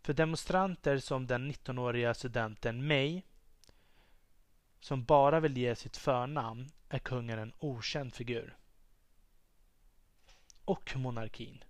För 0.01 0.15
demonstranter 0.15 0.99
som 0.99 1.27
den 1.27 1.53
19-åriga 1.53 2.15
studenten 2.15 2.87
May 2.87 3.23
som 4.81 5.05
bara 5.05 5.41
vill 5.41 5.57
ge 5.57 5.77
sitt 5.77 5.97
förnamn 5.97 6.69
är 6.89 6.99
kungen 6.99 7.39
en 7.39 7.53
okänd 7.59 8.15
figur. 8.15 8.57
Och 10.65 10.97
monarkin. 10.97 11.65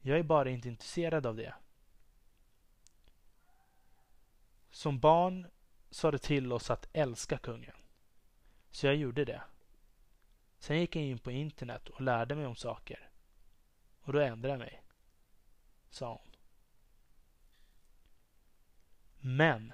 Jag 0.00 0.18
är 0.18 0.22
bara 0.22 0.50
inte 0.50 0.68
intresserad 0.68 1.26
av 1.26 1.36
det. 1.36 1.54
Som 4.72 5.00
barn 5.00 5.46
sa 5.90 6.10
det 6.10 6.18
till 6.18 6.52
oss 6.52 6.70
att 6.70 6.88
älska 6.92 7.38
kungen. 7.38 7.76
Så 8.70 8.86
jag 8.86 8.96
gjorde 8.96 9.24
det. 9.24 9.42
Sen 10.58 10.80
gick 10.80 10.96
jag 10.96 11.04
in 11.04 11.18
på 11.18 11.30
internet 11.30 11.88
och 11.88 12.00
lärde 12.00 12.34
mig 12.34 12.46
om 12.46 12.56
saker. 12.56 13.10
Och 14.00 14.12
då 14.12 14.18
ändrade 14.18 14.52
jag 14.52 14.58
mig. 14.58 14.82
Sa 15.90 16.08
hon. 16.08 16.30
Men. 19.20 19.72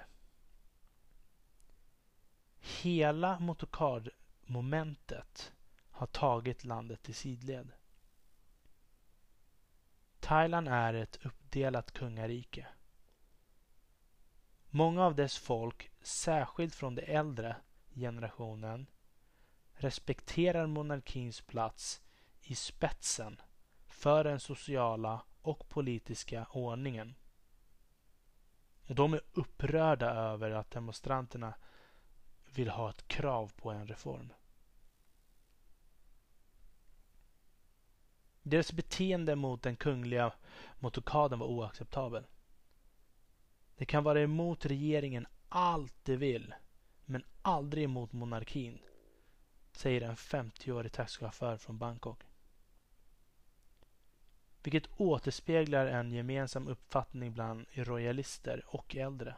Hela 2.59 3.39
motokardmomentet 3.39 5.53
har 5.89 6.07
tagit 6.07 6.63
landet 6.63 7.09
i 7.09 7.13
sidled. 7.13 7.71
Thailand 10.19 10.67
är 10.67 10.93
ett 10.93 11.25
uppdelat 11.25 11.91
kungarike. 11.91 12.67
Många 14.69 15.05
av 15.05 15.15
dess 15.15 15.37
folk, 15.37 15.91
särskilt 16.01 16.75
från 16.75 16.95
den 16.95 17.05
äldre 17.05 17.55
generationen, 17.93 18.87
respekterar 19.73 20.67
monarkins 20.67 21.41
plats 21.41 22.01
i 22.41 22.55
spetsen 22.55 23.41
för 23.87 24.23
den 24.23 24.39
sociala 24.39 25.21
och 25.41 25.69
politiska 25.69 26.47
ordningen. 26.51 27.15
Och 28.87 28.95
de 28.95 29.13
är 29.13 29.21
upprörda 29.33 30.09
över 30.09 30.51
att 30.51 30.71
demonstranterna 30.71 31.53
vill 32.55 32.69
ha 32.69 32.89
ett 32.89 33.07
krav 33.07 33.51
på 33.55 33.71
en 33.71 33.87
reform. 33.87 34.33
Deras 38.41 38.73
beteende 38.73 39.35
mot 39.35 39.63
den 39.63 39.75
kungliga 39.75 40.33
motokaden 40.79 41.39
var 41.39 41.47
oacceptabel. 41.47 42.25
Det 43.79 43.85
kan 43.85 44.03
vara 44.03 44.21
emot 44.21 44.65
regeringen 44.65 45.27
allt 45.49 45.95
det 46.03 46.15
vill, 46.15 46.53
men 47.05 47.23
aldrig 47.41 47.83
emot 47.83 48.13
monarkin, 48.13 48.79
säger 49.71 50.01
en 50.01 50.15
50-årig 50.15 50.91
taxichaufför 50.91 51.57
från 51.57 51.77
Bangkok. 51.77 52.23
Vilket 54.63 54.89
återspeglar 54.97 55.85
en 55.85 56.11
gemensam 56.11 56.67
uppfattning 56.67 57.33
bland 57.33 57.65
royalister 57.71 58.63
och 58.67 58.95
äldre. 58.95 59.35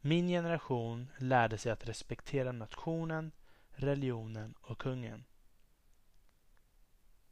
Min 0.00 0.28
generation 0.28 1.08
lärde 1.18 1.58
sig 1.58 1.72
att 1.72 1.88
respektera 1.88 2.52
nationen, 2.52 3.32
religionen 3.70 4.54
och 4.60 4.78
kungen. 4.78 5.24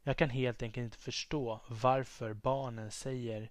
Jag 0.03 0.17
kan 0.17 0.29
helt 0.29 0.63
enkelt 0.63 0.83
inte 0.83 0.97
förstå 0.97 1.61
varför 1.67 2.33
barnen 2.33 2.91
säger 2.91 3.49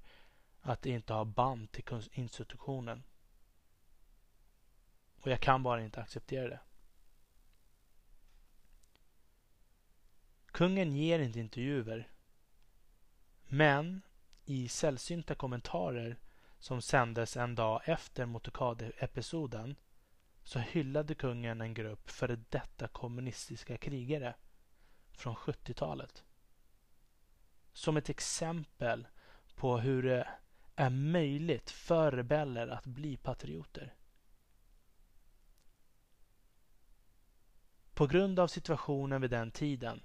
att 0.63 0.83
de 0.83 0.91
inte 0.91 1.13
har 1.13 1.25
band 1.25 1.73
till 1.73 1.85
institutionen. 2.13 3.03
Och 5.21 5.27
jag 5.27 5.41
kan 5.41 5.63
bara 5.63 5.83
inte 5.83 6.01
acceptera 6.01 6.49
det. 6.49 6.61
Kungen 10.47 10.97
ger 10.97 11.19
inte 11.19 11.41
intervjuer. 11.41 12.11
Men 13.45 14.03
i 14.45 14.69
sällsynta 14.69 15.35
kommentarer 15.35 16.17
som 16.59 16.83
sändes 16.83 17.37
en 17.37 17.55
dag 17.55 17.83
efter 17.85 18.27
Motokade-episoden 18.27 19.77
så 20.45 20.59
hyllade 20.59 21.15
kungen 21.15 21.61
en 21.61 21.75
grupp 21.75 22.11
före 22.11 22.37
detta 22.49 22.89
kommunistiska 22.89 23.77
krigare 23.77 24.35
från 25.13 25.37
70-talet. 25.37 26.25
Som 27.73 27.97
ett 27.97 28.09
exempel 28.09 29.07
på 29.55 29.79
hur 29.79 30.03
det 30.03 30.29
är 30.79 30.91
möjligt 30.91 31.71
för 31.71 32.13
rebeller 32.13 32.69
att 32.69 32.87
bli 32.87 33.17
patrioter. 33.17 33.95
På 37.95 38.07
grund 38.07 38.39
av 38.39 38.49
situationen 38.49 39.21
vid 39.21 39.31
den 39.31 39.51
tiden 39.51 40.03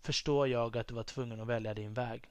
förstår 0.00 0.48
jag 0.48 0.76
att 0.76 0.86
du 0.86 0.94
var 0.94 1.02
tvungen 1.02 1.40
att 1.40 1.46
välja 1.46 1.74
din 1.74 1.94
väg. 1.94 2.30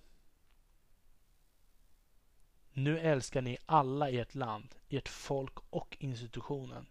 Nu 2.72 3.00
älskar 3.00 3.42
ni 3.42 3.58
alla 3.66 4.10
ert 4.10 4.36
land, 4.36 4.76
ert 4.90 5.10
folk 5.10 5.58
och 5.70 5.98
institutionen. 6.00 6.88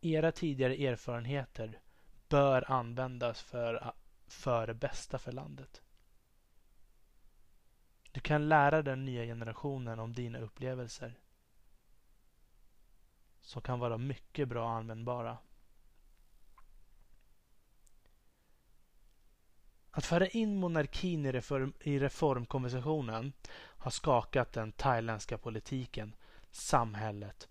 Era 0.00 0.32
tidigare 0.32 0.74
erfarenheter 0.74 1.80
bör 2.28 2.70
användas 2.70 3.42
för, 3.42 3.92
för 4.26 4.66
det 4.66 4.74
bästa 4.74 5.18
för 5.18 5.32
landet. 5.32 5.82
Du 8.16 8.20
kan 8.20 8.48
lära 8.48 8.82
den 8.82 9.04
nya 9.04 9.24
generationen 9.24 9.98
om 9.98 10.12
dina 10.12 10.38
upplevelser 10.38 11.14
som 13.40 13.62
kan 13.62 13.78
vara 13.78 13.98
mycket 13.98 14.48
bra 14.48 14.70
användbara. 14.70 15.38
Att 19.90 20.06
föra 20.06 20.26
in 20.26 20.56
monarkin 20.56 21.26
i, 21.26 21.32
reform, 21.32 21.72
i 21.80 21.98
reformkonversationen 21.98 23.32
har 23.54 23.90
skakat 23.90 24.52
den 24.52 24.72
thailändska 24.72 25.38
politiken, 25.38 26.14
samhället 26.50 27.48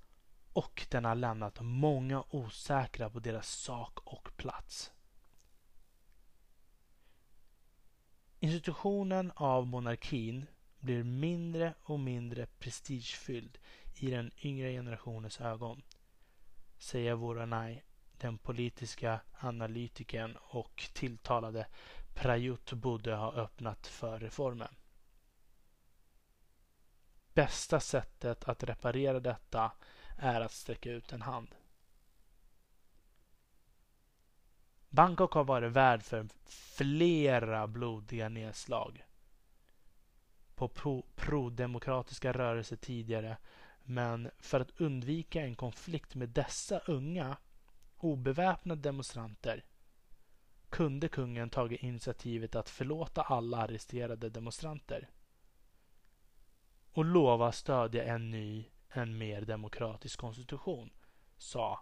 och 0.54 0.88
den 0.90 1.06
har 1.06 1.16
lämnat 1.16 1.62
många 1.62 2.24
osäkra 2.30 3.10
på 3.10 3.20
deras 3.20 3.50
sak 3.50 4.00
och 4.04 4.30
plats. 4.38 4.92
Institutionen 8.40 9.32
av 9.36 9.68
monarkin 9.68 10.46
blir 10.86 11.04
mindre 11.04 11.74
och 11.84 12.00
mindre 12.00 12.46
prestigefylld 12.46 13.58
i 13.94 14.12
den 14.12 14.32
yngre 14.44 14.72
generationens 14.72 15.42
ögon, 15.42 15.82
säger 16.78 17.14
Voronaj, 17.14 17.84
den 18.18 18.38
politiska 18.38 19.20
analytikern 19.40 20.38
och 20.42 20.90
tilltalade 20.94 21.68
Prayut 22.14 22.74
borde 22.74 23.16
ha 23.16 23.34
öppnat 23.34 23.88
för 23.88 24.20
reformen. 24.20 24.76
Bästa 27.34 27.80
sättet 27.80 28.44
att 28.44 28.64
reparera 28.64 29.20
detta 29.20 29.72
är 30.18 30.42
att 30.42 30.52
sträcka 30.52 30.92
ut 30.92 31.12
en 31.12 31.22
hand. 31.22 31.56
Bangkok 34.90 35.34
har 35.34 35.44
varit 35.44 35.72
värd 35.72 36.04
för 36.04 36.28
flera 36.46 37.68
blodiga 37.68 38.30
nedslag 38.30 39.05
på 40.56 41.04
prodemokratiska 41.16 42.32
rörelser 42.32 42.76
tidigare 42.76 43.38
men 43.84 44.32
för 44.40 44.60
att 44.60 44.82
undvika 44.82 45.42
en 45.42 45.56
konflikt 45.56 46.16
med 46.16 46.30
dessa 46.30 46.80
unga 46.80 47.38
obeväpnade 47.98 48.82
demonstranter 48.82 49.64
kunde 50.70 51.08
kungen 51.08 51.50
tagit 51.50 51.84
initiativet 51.84 52.56
att 52.56 52.70
förlåta 52.70 53.22
alla 53.22 53.58
arresterade 53.58 54.30
demonstranter 54.30 55.10
och 56.92 57.06
lova 57.06 57.52
stödja 57.52 58.04
en 58.04 58.32
ny, 58.32 58.66
en 58.90 59.18
mer 59.18 59.42
demokratisk 59.42 60.20
konstitution, 60.20 60.90
sa 61.38 61.80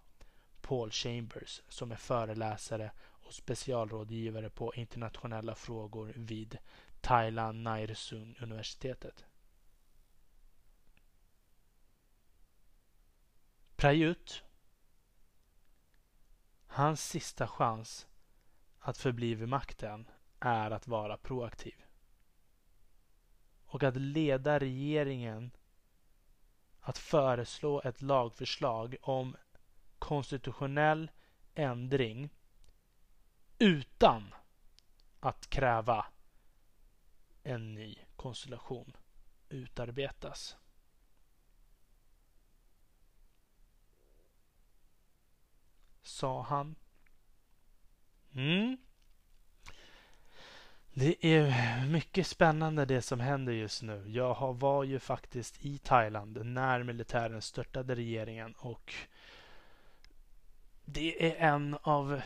Paul 0.62 0.92
Chambers 0.92 1.62
som 1.68 1.92
är 1.92 1.96
föreläsare 1.96 2.92
och 3.00 3.34
specialrådgivare 3.34 4.50
på 4.50 4.74
internationella 4.76 5.56
frågor 5.56 6.14
vid 6.16 6.58
Thailand 7.04 7.64
Nairsun 7.64 8.36
universitetet. 8.40 9.26
Prayut, 13.76 14.44
hans 16.68 17.10
sista 17.10 17.48
chans 17.48 18.08
att 18.80 18.98
förbli 18.98 19.36
vid 19.36 19.48
makten 19.48 20.10
är 20.40 20.72
att 20.72 20.88
vara 20.88 21.18
proaktiv. 21.18 21.86
Och 23.66 23.84
att 23.84 23.96
leda 23.96 24.60
regeringen 24.60 25.52
att 26.80 26.98
föreslå 26.98 27.82
ett 27.82 28.02
lagförslag 28.02 28.96
om 29.02 29.38
konstitutionell 30.00 31.12
ändring 31.56 32.30
utan 33.60 34.34
att 35.20 35.50
kräva 35.50 36.06
en 37.44 37.74
ny 37.74 38.00
konstellation 38.16 38.98
utarbetas. 39.50 40.58
Sa 46.02 46.42
han. 46.42 46.76
Mm. 48.34 48.78
Det 50.94 51.26
är 51.26 51.86
mycket 51.86 52.28
spännande 52.28 52.86
det 52.86 53.02
som 53.02 53.20
händer 53.20 53.54
just 53.54 53.82
nu. 53.82 54.04
Jag 54.08 54.60
var 54.60 54.84
ju 54.84 55.00
faktiskt 55.00 55.66
i 55.66 55.78
Thailand 55.78 56.46
när 56.46 56.84
militären 56.84 57.42
störtade 57.42 57.96
regeringen 57.96 58.54
och 58.54 58.94
det 60.86 61.32
är 61.32 61.54
en 61.54 61.78
av 61.82 62.22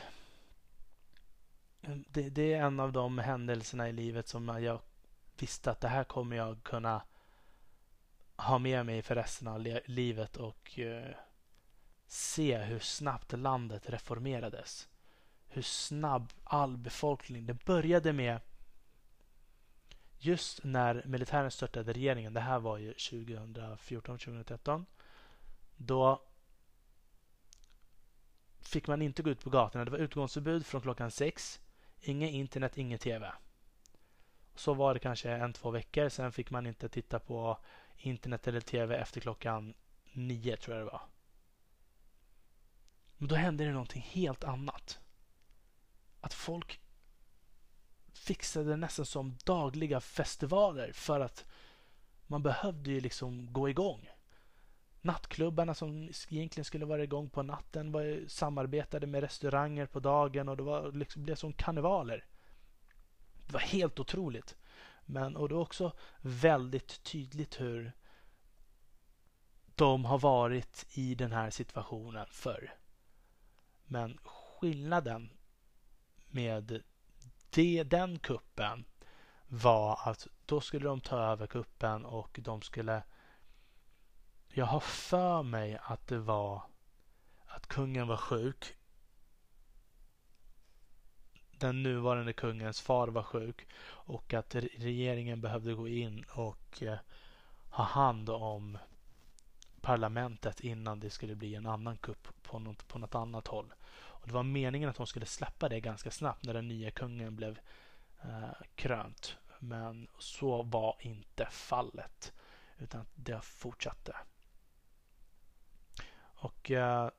det, 1.81 2.29
det, 2.29 2.53
är 2.53 2.65
en 2.65 2.79
av 2.79 2.91
de 2.91 3.17
händelserna 3.17 3.89
i 3.89 3.91
livet 3.91 4.27
som 4.27 4.47
jag 4.63 4.79
visste 5.41 5.71
att 5.71 5.81
det 5.81 5.87
här 5.87 6.03
kommer 6.03 6.35
jag 6.35 6.63
kunna 6.63 7.01
ha 8.35 8.57
med 8.57 8.85
mig 8.85 9.01
för 9.01 9.15
resten 9.15 9.47
av 9.47 9.79
livet 9.85 10.37
och 10.37 10.79
eh, 10.79 11.15
se 12.07 12.57
hur 12.57 12.79
snabbt 12.79 13.33
landet 13.33 13.89
reformerades. 13.89 14.87
Hur 15.47 15.61
snabb 15.61 16.33
all 16.43 16.77
befolkning... 16.77 17.45
Det 17.45 17.65
började 17.65 18.13
med 18.13 18.39
just 20.19 20.63
när 20.63 21.03
militären 21.05 21.51
störtade 21.51 21.93
regeringen. 21.93 22.33
Det 22.33 22.39
här 22.39 22.59
var 22.59 22.77
ju 22.77 22.93
2014, 22.93 24.17
2013. 24.17 24.85
Då 25.77 26.21
fick 28.59 28.87
man 28.87 29.01
inte 29.01 29.23
gå 29.23 29.29
ut 29.29 29.43
på 29.43 29.49
gatorna. 29.49 29.85
Det 29.85 29.91
var 29.91 29.97
utgångsförbud 29.97 30.65
från 30.65 30.81
klockan 30.81 31.11
sex. 31.11 31.59
Inget 31.99 32.31
internet, 32.31 32.77
inget 32.77 33.01
tv. 33.01 33.31
Så 34.57 34.73
var 34.73 34.93
det 34.93 34.99
kanske 34.99 35.31
en, 35.31 35.53
två 35.53 35.71
veckor. 35.71 36.09
Sen 36.09 36.31
fick 36.31 36.51
man 36.51 36.65
inte 36.65 36.89
titta 36.89 37.19
på 37.19 37.57
internet 37.97 38.47
eller 38.47 38.61
tv 38.61 38.97
efter 38.97 39.21
klockan 39.21 39.73
nio 40.13 40.57
tror 40.57 40.77
jag 40.77 40.85
det 40.85 40.91
var. 40.91 41.01
Men 43.17 43.27
då 43.27 43.35
hände 43.35 43.65
det 43.65 43.71
någonting 43.71 44.01
helt 44.01 44.43
annat. 44.43 44.99
Att 46.21 46.33
folk 46.33 46.79
fixade 48.13 48.77
nästan 48.77 49.05
som 49.05 49.37
dagliga 49.45 49.99
festivaler 49.99 50.91
för 50.91 51.19
att 51.19 51.45
man 52.27 52.43
behövde 52.43 52.91
ju 52.91 52.99
liksom 52.99 53.53
gå 53.53 53.69
igång. 53.69 54.09
Nattklubbarna 55.01 55.73
som 55.73 56.09
egentligen 56.29 56.65
skulle 56.65 56.85
vara 56.85 57.03
igång 57.03 57.29
på 57.29 57.43
natten 57.43 57.91
var, 57.91 58.27
samarbetade 58.27 59.07
med 59.07 59.21
restauranger 59.21 59.85
på 59.85 59.99
dagen 59.99 60.49
och 60.49 60.57
det 60.57 60.63
var, 60.63 60.91
liksom, 60.91 61.23
blev 61.23 61.35
som 61.35 61.53
karnevaler. 61.53 62.25
Det 63.47 63.53
var 63.53 63.59
helt 63.59 63.99
otroligt. 63.99 64.55
Men, 65.05 65.35
och 65.37 65.49
det 65.49 65.55
var 65.55 65.61
också 65.61 65.93
väldigt 66.21 67.03
tydligt 67.03 67.61
hur 67.61 67.91
de 69.75 70.05
har 70.05 70.19
varit 70.19 70.85
i 70.89 71.15
den 71.15 71.31
här 71.31 71.49
situationen 71.49 72.27
förr. 72.31 72.73
Men 73.83 74.19
skillnaden 74.23 75.29
med 76.27 76.83
det, 77.49 77.83
den 77.83 78.19
kuppen 78.19 78.85
var 79.47 79.99
att 80.09 80.27
då 80.45 80.61
skulle 80.61 80.85
de 80.85 81.01
ta 81.01 81.19
över 81.19 81.47
kuppen 81.47 82.05
och 82.05 82.39
de 82.41 82.61
skulle... 82.61 83.03
Jag 84.49 84.65
har 84.65 84.79
för 84.79 85.43
mig 85.43 85.79
att 85.83 86.07
det 86.07 86.19
var 86.19 86.61
att 87.45 87.67
kungen 87.67 88.07
var 88.07 88.17
sjuk. 88.17 88.76
Den 91.59 91.83
nuvarande 91.83 92.33
kungens 92.33 92.81
far 92.81 93.07
var 93.07 93.23
sjuk 93.23 93.67
och 93.87 94.33
att 94.33 94.55
regeringen 94.55 95.41
behövde 95.41 95.73
gå 95.73 95.87
in 95.87 96.25
och 96.33 96.83
eh, 96.83 96.97
ha 97.69 97.83
hand 97.83 98.29
om 98.29 98.77
parlamentet 99.81 100.59
innan 100.59 100.99
det 100.99 101.09
skulle 101.09 101.35
bli 101.35 101.55
en 101.55 101.65
annan 101.65 101.97
kupp 101.97 102.27
på 102.43 102.59
något, 102.59 102.87
på 102.87 102.99
något 102.99 103.15
annat 103.15 103.47
håll. 103.47 103.73
Och 103.89 104.27
Det 104.27 104.33
var 104.33 104.43
meningen 104.43 104.89
att 104.89 104.95
de 104.95 105.07
skulle 105.07 105.25
släppa 105.25 105.69
det 105.69 105.79
ganska 105.79 106.11
snabbt 106.11 106.45
när 106.45 106.53
den 106.53 106.67
nya 106.67 106.91
kungen 106.91 107.35
blev 107.35 107.59
eh, 108.21 108.49
krönt. 108.75 109.37
Men 109.59 110.07
så 110.19 110.63
var 110.63 110.95
inte 110.99 111.47
fallet. 111.51 112.33
Utan 112.77 113.05
det 113.15 113.41
fortsatte. 113.41 114.15
Och 116.19 116.71
eh, 116.71 117.09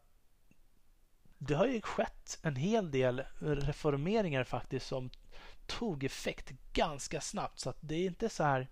det 1.38 1.54
har 1.54 1.66
ju 1.66 1.80
skett 1.80 2.38
en 2.42 2.56
hel 2.56 2.90
del 2.90 3.24
reformeringar 3.38 4.44
faktiskt 4.44 4.86
som 4.86 5.10
tog 5.66 6.04
effekt 6.04 6.52
ganska 6.72 7.20
snabbt. 7.20 7.58
Så 7.58 7.70
att 7.70 7.78
det 7.80 7.94
är 7.94 8.06
inte 8.06 8.28
så 8.28 8.42
här 8.44 8.68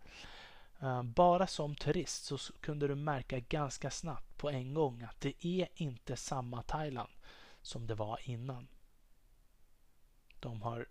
eh, 0.80 1.02
bara 1.02 1.46
som 1.46 1.74
turist 1.74 2.24
så 2.24 2.38
kunde 2.60 2.88
du 2.88 2.94
märka 2.94 3.38
ganska 3.38 3.90
snabbt 3.90 4.36
på 4.36 4.50
en 4.50 4.74
gång 4.74 5.02
att 5.02 5.20
det 5.20 5.46
är 5.46 5.68
inte 5.74 6.16
samma 6.16 6.62
Thailand 6.62 7.12
som 7.62 7.86
det 7.86 7.94
var 7.94 8.20
innan. 8.24 8.68
De 10.40 10.62
har 10.62 10.86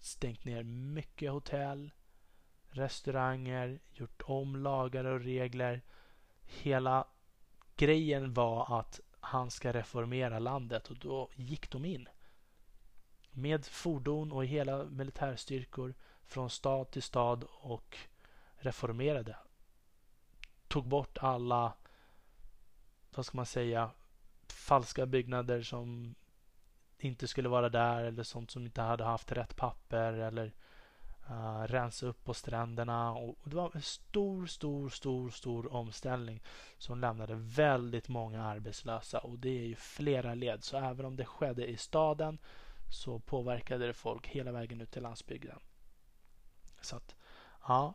stängt 0.00 0.44
ner 0.44 0.62
mycket 0.62 1.32
hotell, 1.32 1.90
restauranger, 2.70 3.80
gjort 3.92 4.22
om 4.24 4.56
lagar 4.56 5.04
och 5.04 5.20
regler. 5.20 5.82
Hela 6.46 7.06
grejen 7.76 8.34
var 8.34 8.78
att 8.80 9.00
han 9.28 9.50
ska 9.50 9.72
reformera 9.72 10.38
landet 10.38 10.90
och 10.90 10.96
då 10.96 11.28
gick 11.34 11.70
de 11.70 11.84
in. 11.84 12.08
Med 13.30 13.66
fordon 13.66 14.32
och 14.32 14.44
hela 14.46 14.84
militärstyrkor 14.84 15.94
från 16.26 16.50
stad 16.50 16.90
till 16.90 17.02
stad 17.02 17.44
och 17.50 17.98
reformerade. 18.56 19.36
Tog 20.68 20.88
bort 20.88 21.18
alla, 21.18 21.72
vad 23.14 23.26
ska 23.26 23.36
man 23.36 23.46
säga, 23.46 23.90
falska 24.48 25.06
byggnader 25.06 25.62
som 25.62 26.14
inte 26.98 27.28
skulle 27.28 27.48
vara 27.48 27.68
där 27.68 28.04
eller 28.04 28.22
sånt 28.22 28.50
som 28.50 28.64
inte 28.64 28.82
hade 28.82 29.04
haft 29.04 29.32
rätt 29.32 29.56
papper 29.56 30.12
eller 30.12 30.52
uh, 31.30 31.62
rensa 31.62 32.06
upp 32.06 32.24
på 32.24 32.34
stränderna. 32.34 33.12
Och 33.12 33.36
det 33.44 33.56
var 33.56 33.70
en 33.74 33.82
stor, 33.82 34.46
stor, 34.46 34.88
stor, 34.88 35.30
stor 35.30 35.72
omställning 35.72 36.42
som 36.78 37.00
lämnade 37.00 37.34
väldigt 37.34 38.08
många 38.08 38.42
arbetslösa 38.42 39.18
och 39.18 39.38
det 39.38 39.48
är 39.48 39.66
ju 39.66 39.76
flera 39.76 40.34
led. 40.34 40.64
Så 40.64 40.76
även 40.76 41.06
om 41.06 41.16
det 41.16 41.24
skedde 41.24 41.66
i 41.66 41.76
staden 41.76 42.38
så 42.90 43.18
påverkade 43.18 43.86
det 43.86 43.94
folk 43.94 44.26
hela 44.26 44.52
vägen 44.52 44.80
ut 44.80 44.90
till 44.90 45.02
landsbygden. 45.02 45.60
Så 46.80 46.96
att, 46.96 47.16
ja. 47.68 47.94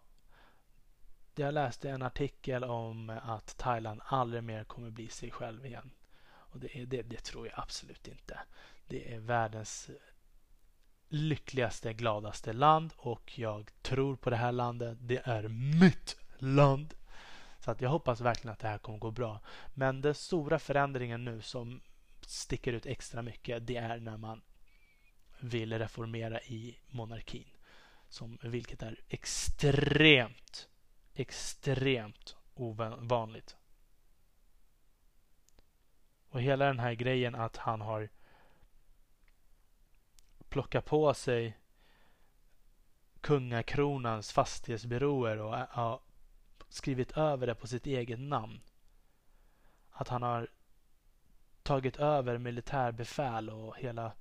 Jag 1.35 1.53
läste 1.53 1.89
en 1.89 2.01
artikel 2.01 2.63
om 2.63 3.09
att 3.09 3.57
Thailand 3.57 4.01
aldrig 4.05 4.43
mer 4.43 4.63
kommer 4.63 4.89
bli 4.89 5.07
sig 5.07 5.31
själv 5.31 5.65
igen. 5.65 5.91
Och 6.25 6.59
det, 6.59 6.85
det, 6.85 7.01
det 7.01 7.23
tror 7.23 7.47
jag 7.47 7.59
absolut 7.59 8.07
inte. 8.07 8.39
Det 8.87 9.13
är 9.13 9.19
världens 9.19 9.89
lyckligaste, 11.13 11.93
gladaste 11.93 12.53
land 12.53 12.93
och 12.97 13.39
jag 13.39 13.71
tror 13.81 14.15
på 14.15 14.29
det 14.29 14.35
här 14.35 14.51
landet. 14.51 14.97
Det 15.01 15.27
är 15.27 15.47
mitt 15.79 16.17
land. 16.37 16.93
Så 17.59 17.71
att 17.71 17.81
jag 17.81 17.89
hoppas 17.89 18.21
verkligen 18.21 18.53
att 18.53 18.59
det 18.59 18.67
här 18.67 18.77
kommer 18.77 18.99
gå 18.99 19.11
bra. 19.11 19.39
Men 19.73 20.01
den 20.01 20.15
stora 20.15 20.59
förändringen 20.59 21.25
nu 21.25 21.41
som 21.41 21.81
sticker 22.21 22.73
ut 22.73 22.85
extra 22.85 23.21
mycket 23.21 23.67
det 23.67 23.75
är 23.75 23.99
när 23.99 24.17
man 24.17 24.41
vill 25.39 25.79
reformera 25.79 26.41
i 26.41 26.77
monarkin. 26.87 27.47
Som, 28.09 28.37
vilket 28.41 28.83
är 28.83 28.99
extremt, 29.07 30.69
extremt 31.13 32.35
ovanligt. 32.53 33.55
Och 36.29 36.41
hela 36.41 36.65
den 36.65 36.79
här 36.79 36.93
grejen 36.93 37.35
att 37.35 37.57
han 37.57 37.81
har 37.81 38.09
plocka 40.53 40.81
på 40.81 41.13
sig 41.13 41.57
kungakronans 43.21 44.31
fastighetsbyråer 44.31 45.37
och 45.37 45.57
äh, 45.57 45.65
har 45.69 46.01
skrivit 46.69 47.17
över 47.17 47.47
det 47.47 47.55
på 47.55 47.67
sitt 47.67 47.85
eget 47.85 48.19
namn. 48.19 48.61
Att 49.89 50.07
han 50.07 50.21
har 50.21 50.47
tagit 51.63 51.97
över 51.97 52.37
militärbefäl 52.37 53.49
och 53.49 53.77
hela 53.77 54.11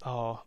ja 0.00 0.46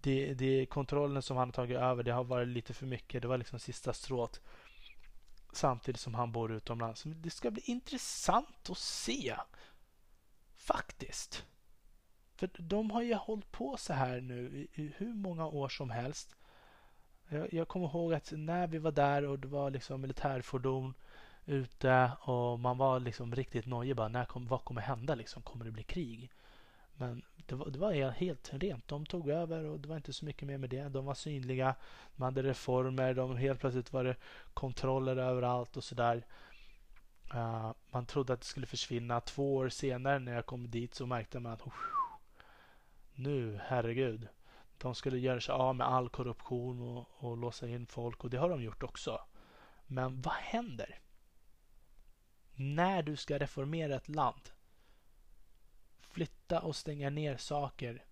det, 0.00 0.34
det 0.34 0.66
kontrollen 0.66 1.22
som 1.22 1.36
han 1.36 1.48
har 1.48 1.52
tagit 1.52 1.78
över 1.78 2.02
det 2.02 2.12
har 2.12 2.24
varit 2.24 2.48
lite 2.48 2.74
för 2.74 2.86
mycket. 2.86 3.22
Det 3.22 3.28
var 3.28 3.38
liksom 3.38 3.58
sista 3.58 3.92
strået 3.92 4.40
samtidigt 5.52 6.00
som 6.00 6.14
han 6.14 6.32
bor 6.32 6.52
utomlands. 6.52 7.02
Det 7.02 7.30
ska 7.30 7.50
bli 7.50 7.62
intressant 7.64 8.70
att 8.70 8.78
se. 8.78 9.36
Faktiskt. 10.60 11.46
För 12.36 12.50
de 12.58 12.90
har 12.90 13.02
ju 13.02 13.14
hållit 13.14 13.52
på 13.52 13.76
så 13.76 13.92
här 13.92 14.20
nu 14.20 14.66
i 14.74 14.92
hur 14.96 15.14
många 15.14 15.46
år 15.46 15.68
som 15.68 15.90
helst. 15.90 16.36
Jag, 17.28 17.52
jag 17.52 17.68
kommer 17.68 17.86
ihåg 17.86 18.14
att 18.14 18.32
när 18.36 18.66
vi 18.66 18.78
var 18.78 18.92
där 18.92 19.24
och 19.24 19.38
det 19.38 19.48
var 19.48 19.70
liksom 19.70 20.00
militärfordon 20.00 20.94
ute 21.46 22.12
och 22.20 22.60
man 22.60 22.78
var 22.78 23.00
liksom 23.00 23.34
riktigt 23.34 23.66
nojig 23.66 23.96
bara. 23.96 24.08
När 24.08 24.24
kom, 24.24 24.46
vad 24.46 24.64
kommer 24.64 24.80
hända 24.80 25.14
liksom? 25.14 25.42
Kommer 25.42 25.64
det 25.64 25.70
bli 25.70 25.82
krig? 25.82 26.30
Men 26.96 27.22
det 27.46 27.54
var, 27.54 27.70
det 27.70 27.78
var 27.78 28.10
helt 28.10 28.50
rent. 28.52 28.88
De 28.88 29.06
tog 29.06 29.28
över 29.28 29.64
och 29.64 29.80
det 29.80 29.88
var 29.88 29.96
inte 29.96 30.12
så 30.12 30.24
mycket 30.24 30.48
mer 30.48 30.58
med 30.58 30.70
det. 30.70 30.88
De 30.88 31.04
var 31.04 31.14
synliga. 31.14 31.74
De 32.16 32.22
hade 32.22 32.42
reformer. 32.42 33.14
De 33.14 33.36
helt 33.36 33.60
plötsligt 33.60 33.92
var 33.92 34.04
det 34.04 34.16
kontroller 34.54 35.16
överallt 35.16 35.76
och 35.76 35.84
sådär. 35.84 36.26
Uh, 37.34 37.72
man 37.90 38.06
trodde 38.06 38.32
att 38.32 38.40
det 38.40 38.46
skulle 38.46 38.66
försvinna. 38.66 39.20
Två 39.20 39.56
år 39.56 39.68
senare 39.68 40.18
när 40.18 40.34
jag 40.34 40.46
kom 40.46 40.70
dit 40.70 40.94
så 40.94 41.06
märkte 41.06 41.40
man 41.40 41.52
att 41.52 41.62
oh, 41.62 41.72
nu, 43.14 43.60
herregud. 43.62 44.28
De 44.78 44.94
skulle 44.94 45.18
göra 45.18 45.40
sig 45.40 45.52
av 45.52 45.76
med 45.76 45.86
all 45.86 46.08
korruption 46.08 46.80
och, 46.80 47.08
och 47.18 47.36
låsa 47.36 47.68
in 47.68 47.86
folk 47.86 48.24
och 48.24 48.30
det 48.30 48.36
har 48.38 48.48
de 48.48 48.62
gjort 48.62 48.82
också. 48.82 49.20
Men 49.86 50.20
vad 50.20 50.34
händer? 50.34 50.98
När 52.54 53.02
du 53.02 53.16
ska 53.16 53.38
reformera 53.38 53.94
ett 53.94 54.08
land 54.08 54.50
flytta 56.00 56.60
och 56.60 56.76
stänga 56.76 57.10
ner 57.10 57.36
saker 57.36 58.04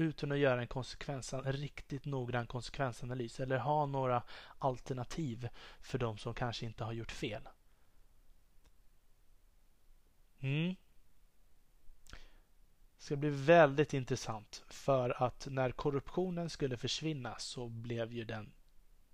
utan 0.00 0.32
att 0.32 0.38
göra 0.38 0.60
en, 0.60 0.66
konsekvens, 0.66 1.32
en 1.32 1.52
riktigt 1.52 2.04
noggrann 2.04 2.46
konsekvensanalys 2.46 3.40
eller 3.40 3.58
ha 3.58 3.86
några 3.86 4.22
alternativ 4.58 5.48
för 5.80 5.98
de 5.98 6.18
som 6.18 6.34
kanske 6.34 6.66
inte 6.66 6.84
har 6.84 6.92
gjort 6.92 7.12
fel. 7.12 7.48
Mm. 10.40 10.76
Det 12.96 13.04
ska 13.04 13.16
bli 13.16 13.30
väldigt 13.30 13.94
intressant 13.94 14.64
för 14.68 15.22
att 15.22 15.46
när 15.50 15.70
korruptionen 15.70 16.50
skulle 16.50 16.76
försvinna 16.76 17.38
så 17.38 17.68
blev 17.68 18.12
ju 18.12 18.24
den 18.24 18.52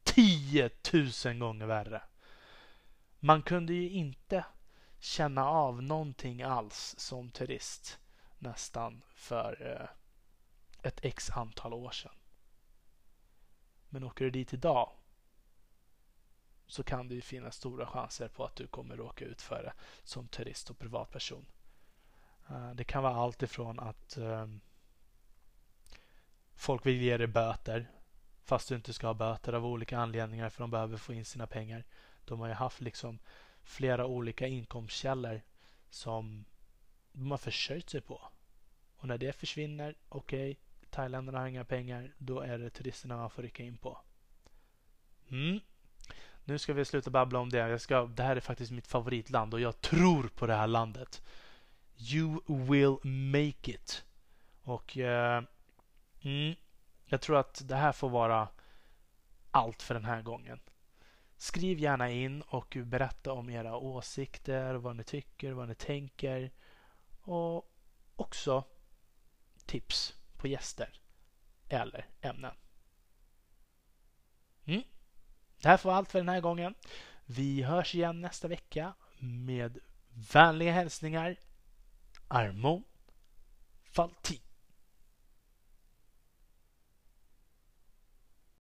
10 0.03 0.71
000 1.25 1.39
gånger 1.39 1.67
värre. 1.67 2.03
Man 3.21 3.43
kunde 3.43 3.75
ju 3.75 3.91
inte 3.91 4.45
känna 4.99 5.45
av 5.45 5.83
någonting 5.83 6.43
alls 6.43 6.95
som 6.99 7.31
turist 7.31 7.99
nästan 8.39 9.03
för 9.15 9.79
eh, 9.81 10.04
ett 10.85 11.05
x 11.05 11.31
antal 11.31 11.75
år 11.75 11.91
sedan. 11.91 12.15
Men 13.89 14.05
åker 14.05 14.25
du 14.25 14.31
dit 14.31 14.53
idag 14.53 14.93
så 16.67 16.83
kan 16.83 17.09
det 17.09 17.15
ju 17.15 17.21
finnas 17.21 17.57
stora 17.57 17.87
chanser 17.87 18.29
på 18.29 18.45
att 18.45 18.57
du 18.57 18.67
kommer 18.67 18.97
råka 18.97 19.25
ut 19.25 19.43
för 19.43 19.63
det 19.63 19.73
som 20.03 20.29
turist 20.29 20.71
och 20.71 20.79
privatperson. 20.79 21.47
Eh, 22.49 22.71
det 22.75 22.85
kan 22.85 23.03
vara 23.03 23.15
allt 23.15 23.43
ifrån 23.43 23.81
att 23.81 24.17
ehm, 24.17 24.61
folk 26.55 26.87
vill 26.87 27.03
ge 27.03 27.17
dig 27.17 27.27
böter 27.27 27.91
fast 28.45 28.69
du 28.69 28.75
inte 28.75 28.93
ska 28.93 29.07
ha 29.07 29.15
böter 29.15 29.53
av 29.53 29.67
olika 29.67 29.99
anledningar 29.99 30.49
för 30.49 30.61
de 30.61 30.71
behöver 30.71 30.97
få 30.97 31.13
in 31.13 31.25
sina 31.25 31.47
pengar. 31.47 31.85
De 32.25 32.41
har 32.41 32.49
ju 32.49 32.55
haft 32.55 32.81
liksom 32.81 33.19
flera 33.63 34.07
olika 34.07 34.47
inkomstkällor 34.47 35.43
som 35.91 36.45
de 37.13 37.31
har 37.31 37.39
försörjt 37.39 37.91
sig 37.91 38.01
på. 38.01 38.23
Och 38.97 39.09
när 39.09 39.19
det 39.19 39.33
försvinner, 39.33 39.95
okej, 40.09 40.51
okay, 40.51 40.63
thailändarna 40.95 41.39
har 41.39 41.47
inga 41.47 41.65
pengar, 41.65 42.15
då 42.19 42.41
är 42.41 42.59
det 42.59 42.71
turisterna 42.71 43.17
man 43.17 43.31
får 43.31 43.43
rycka 43.43 43.63
in 43.63 43.77
på. 43.77 43.99
Mm. 45.29 45.61
Nu 46.45 46.59
ska 46.59 46.73
vi 46.73 46.85
sluta 46.85 47.11
babbla 47.11 47.39
om 47.39 47.51
det. 47.51 47.59
Jag 47.59 47.81
ska, 47.81 48.07
det 48.07 48.23
här 48.23 48.37
är 48.37 48.41
faktiskt 48.41 48.73
mitt 48.73 48.87
favoritland 48.87 49.55
och 49.55 49.61
jag 49.61 49.81
tror 49.81 50.29
på 50.29 50.47
det 50.47 50.55
här 50.55 50.67
landet. 50.67 51.23
You 51.97 52.41
will 52.47 53.11
make 53.11 53.71
it. 53.71 54.05
Och 54.63 54.99
eh, 54.99 55.45
mm, 56.23 56.55
jag 57.07 57.21
tror 57.21 57.37
att 57.37 57.63
det 57.65 57.77
här 57.77 57.93
får 57.93 58.09
vara 58.09 58.49
allt 59.51 59.83
för 59.83 59.95
den 59.95 60.05
här 60.05 60.23
gången. 60.23 60.61
Skriv 61.37 61.79
gärna 61.79 62.11
in 62.11 62.43
och 62.43 62.77
berätta 62.85 63.33
om 63.33 63.51
era 63.51 63.77
åsikter, 63.77 64.75
vad 64.75 64.97
ni 64.97 65.05
tycker, 65.05 65.53
vad 65.53 65.69
ni 65.69 65.75
tänker. 65.75 66.51
Och 67.21 67.71
också 68.17 68.65
tips 69.67 70.15
på 70.45 70.49
gäster 70.49 71.01
eller 71.69 72.07
ämnen. 72.21 72.55
Mm. 74.65 74.83
Det 75.63 75.69
här 75.69 75.77
får 75.77 75.93
allt 75.93 76.13
för 76.13 76.19
den 76.19 76.29
här 76.29 76.41
gången. 76.41 76.75
Vi 77.27 77.63
hörs 77.63 77.95
igen 77.95 78.21
nästa 78.21 78.49
vecka 78.49 78.95
med 79.19 79.79
vänliga 80.33 80.73
hälsningar 80.73 81.37
Armon 82.29 82.85
Faltin. 83.91 84.41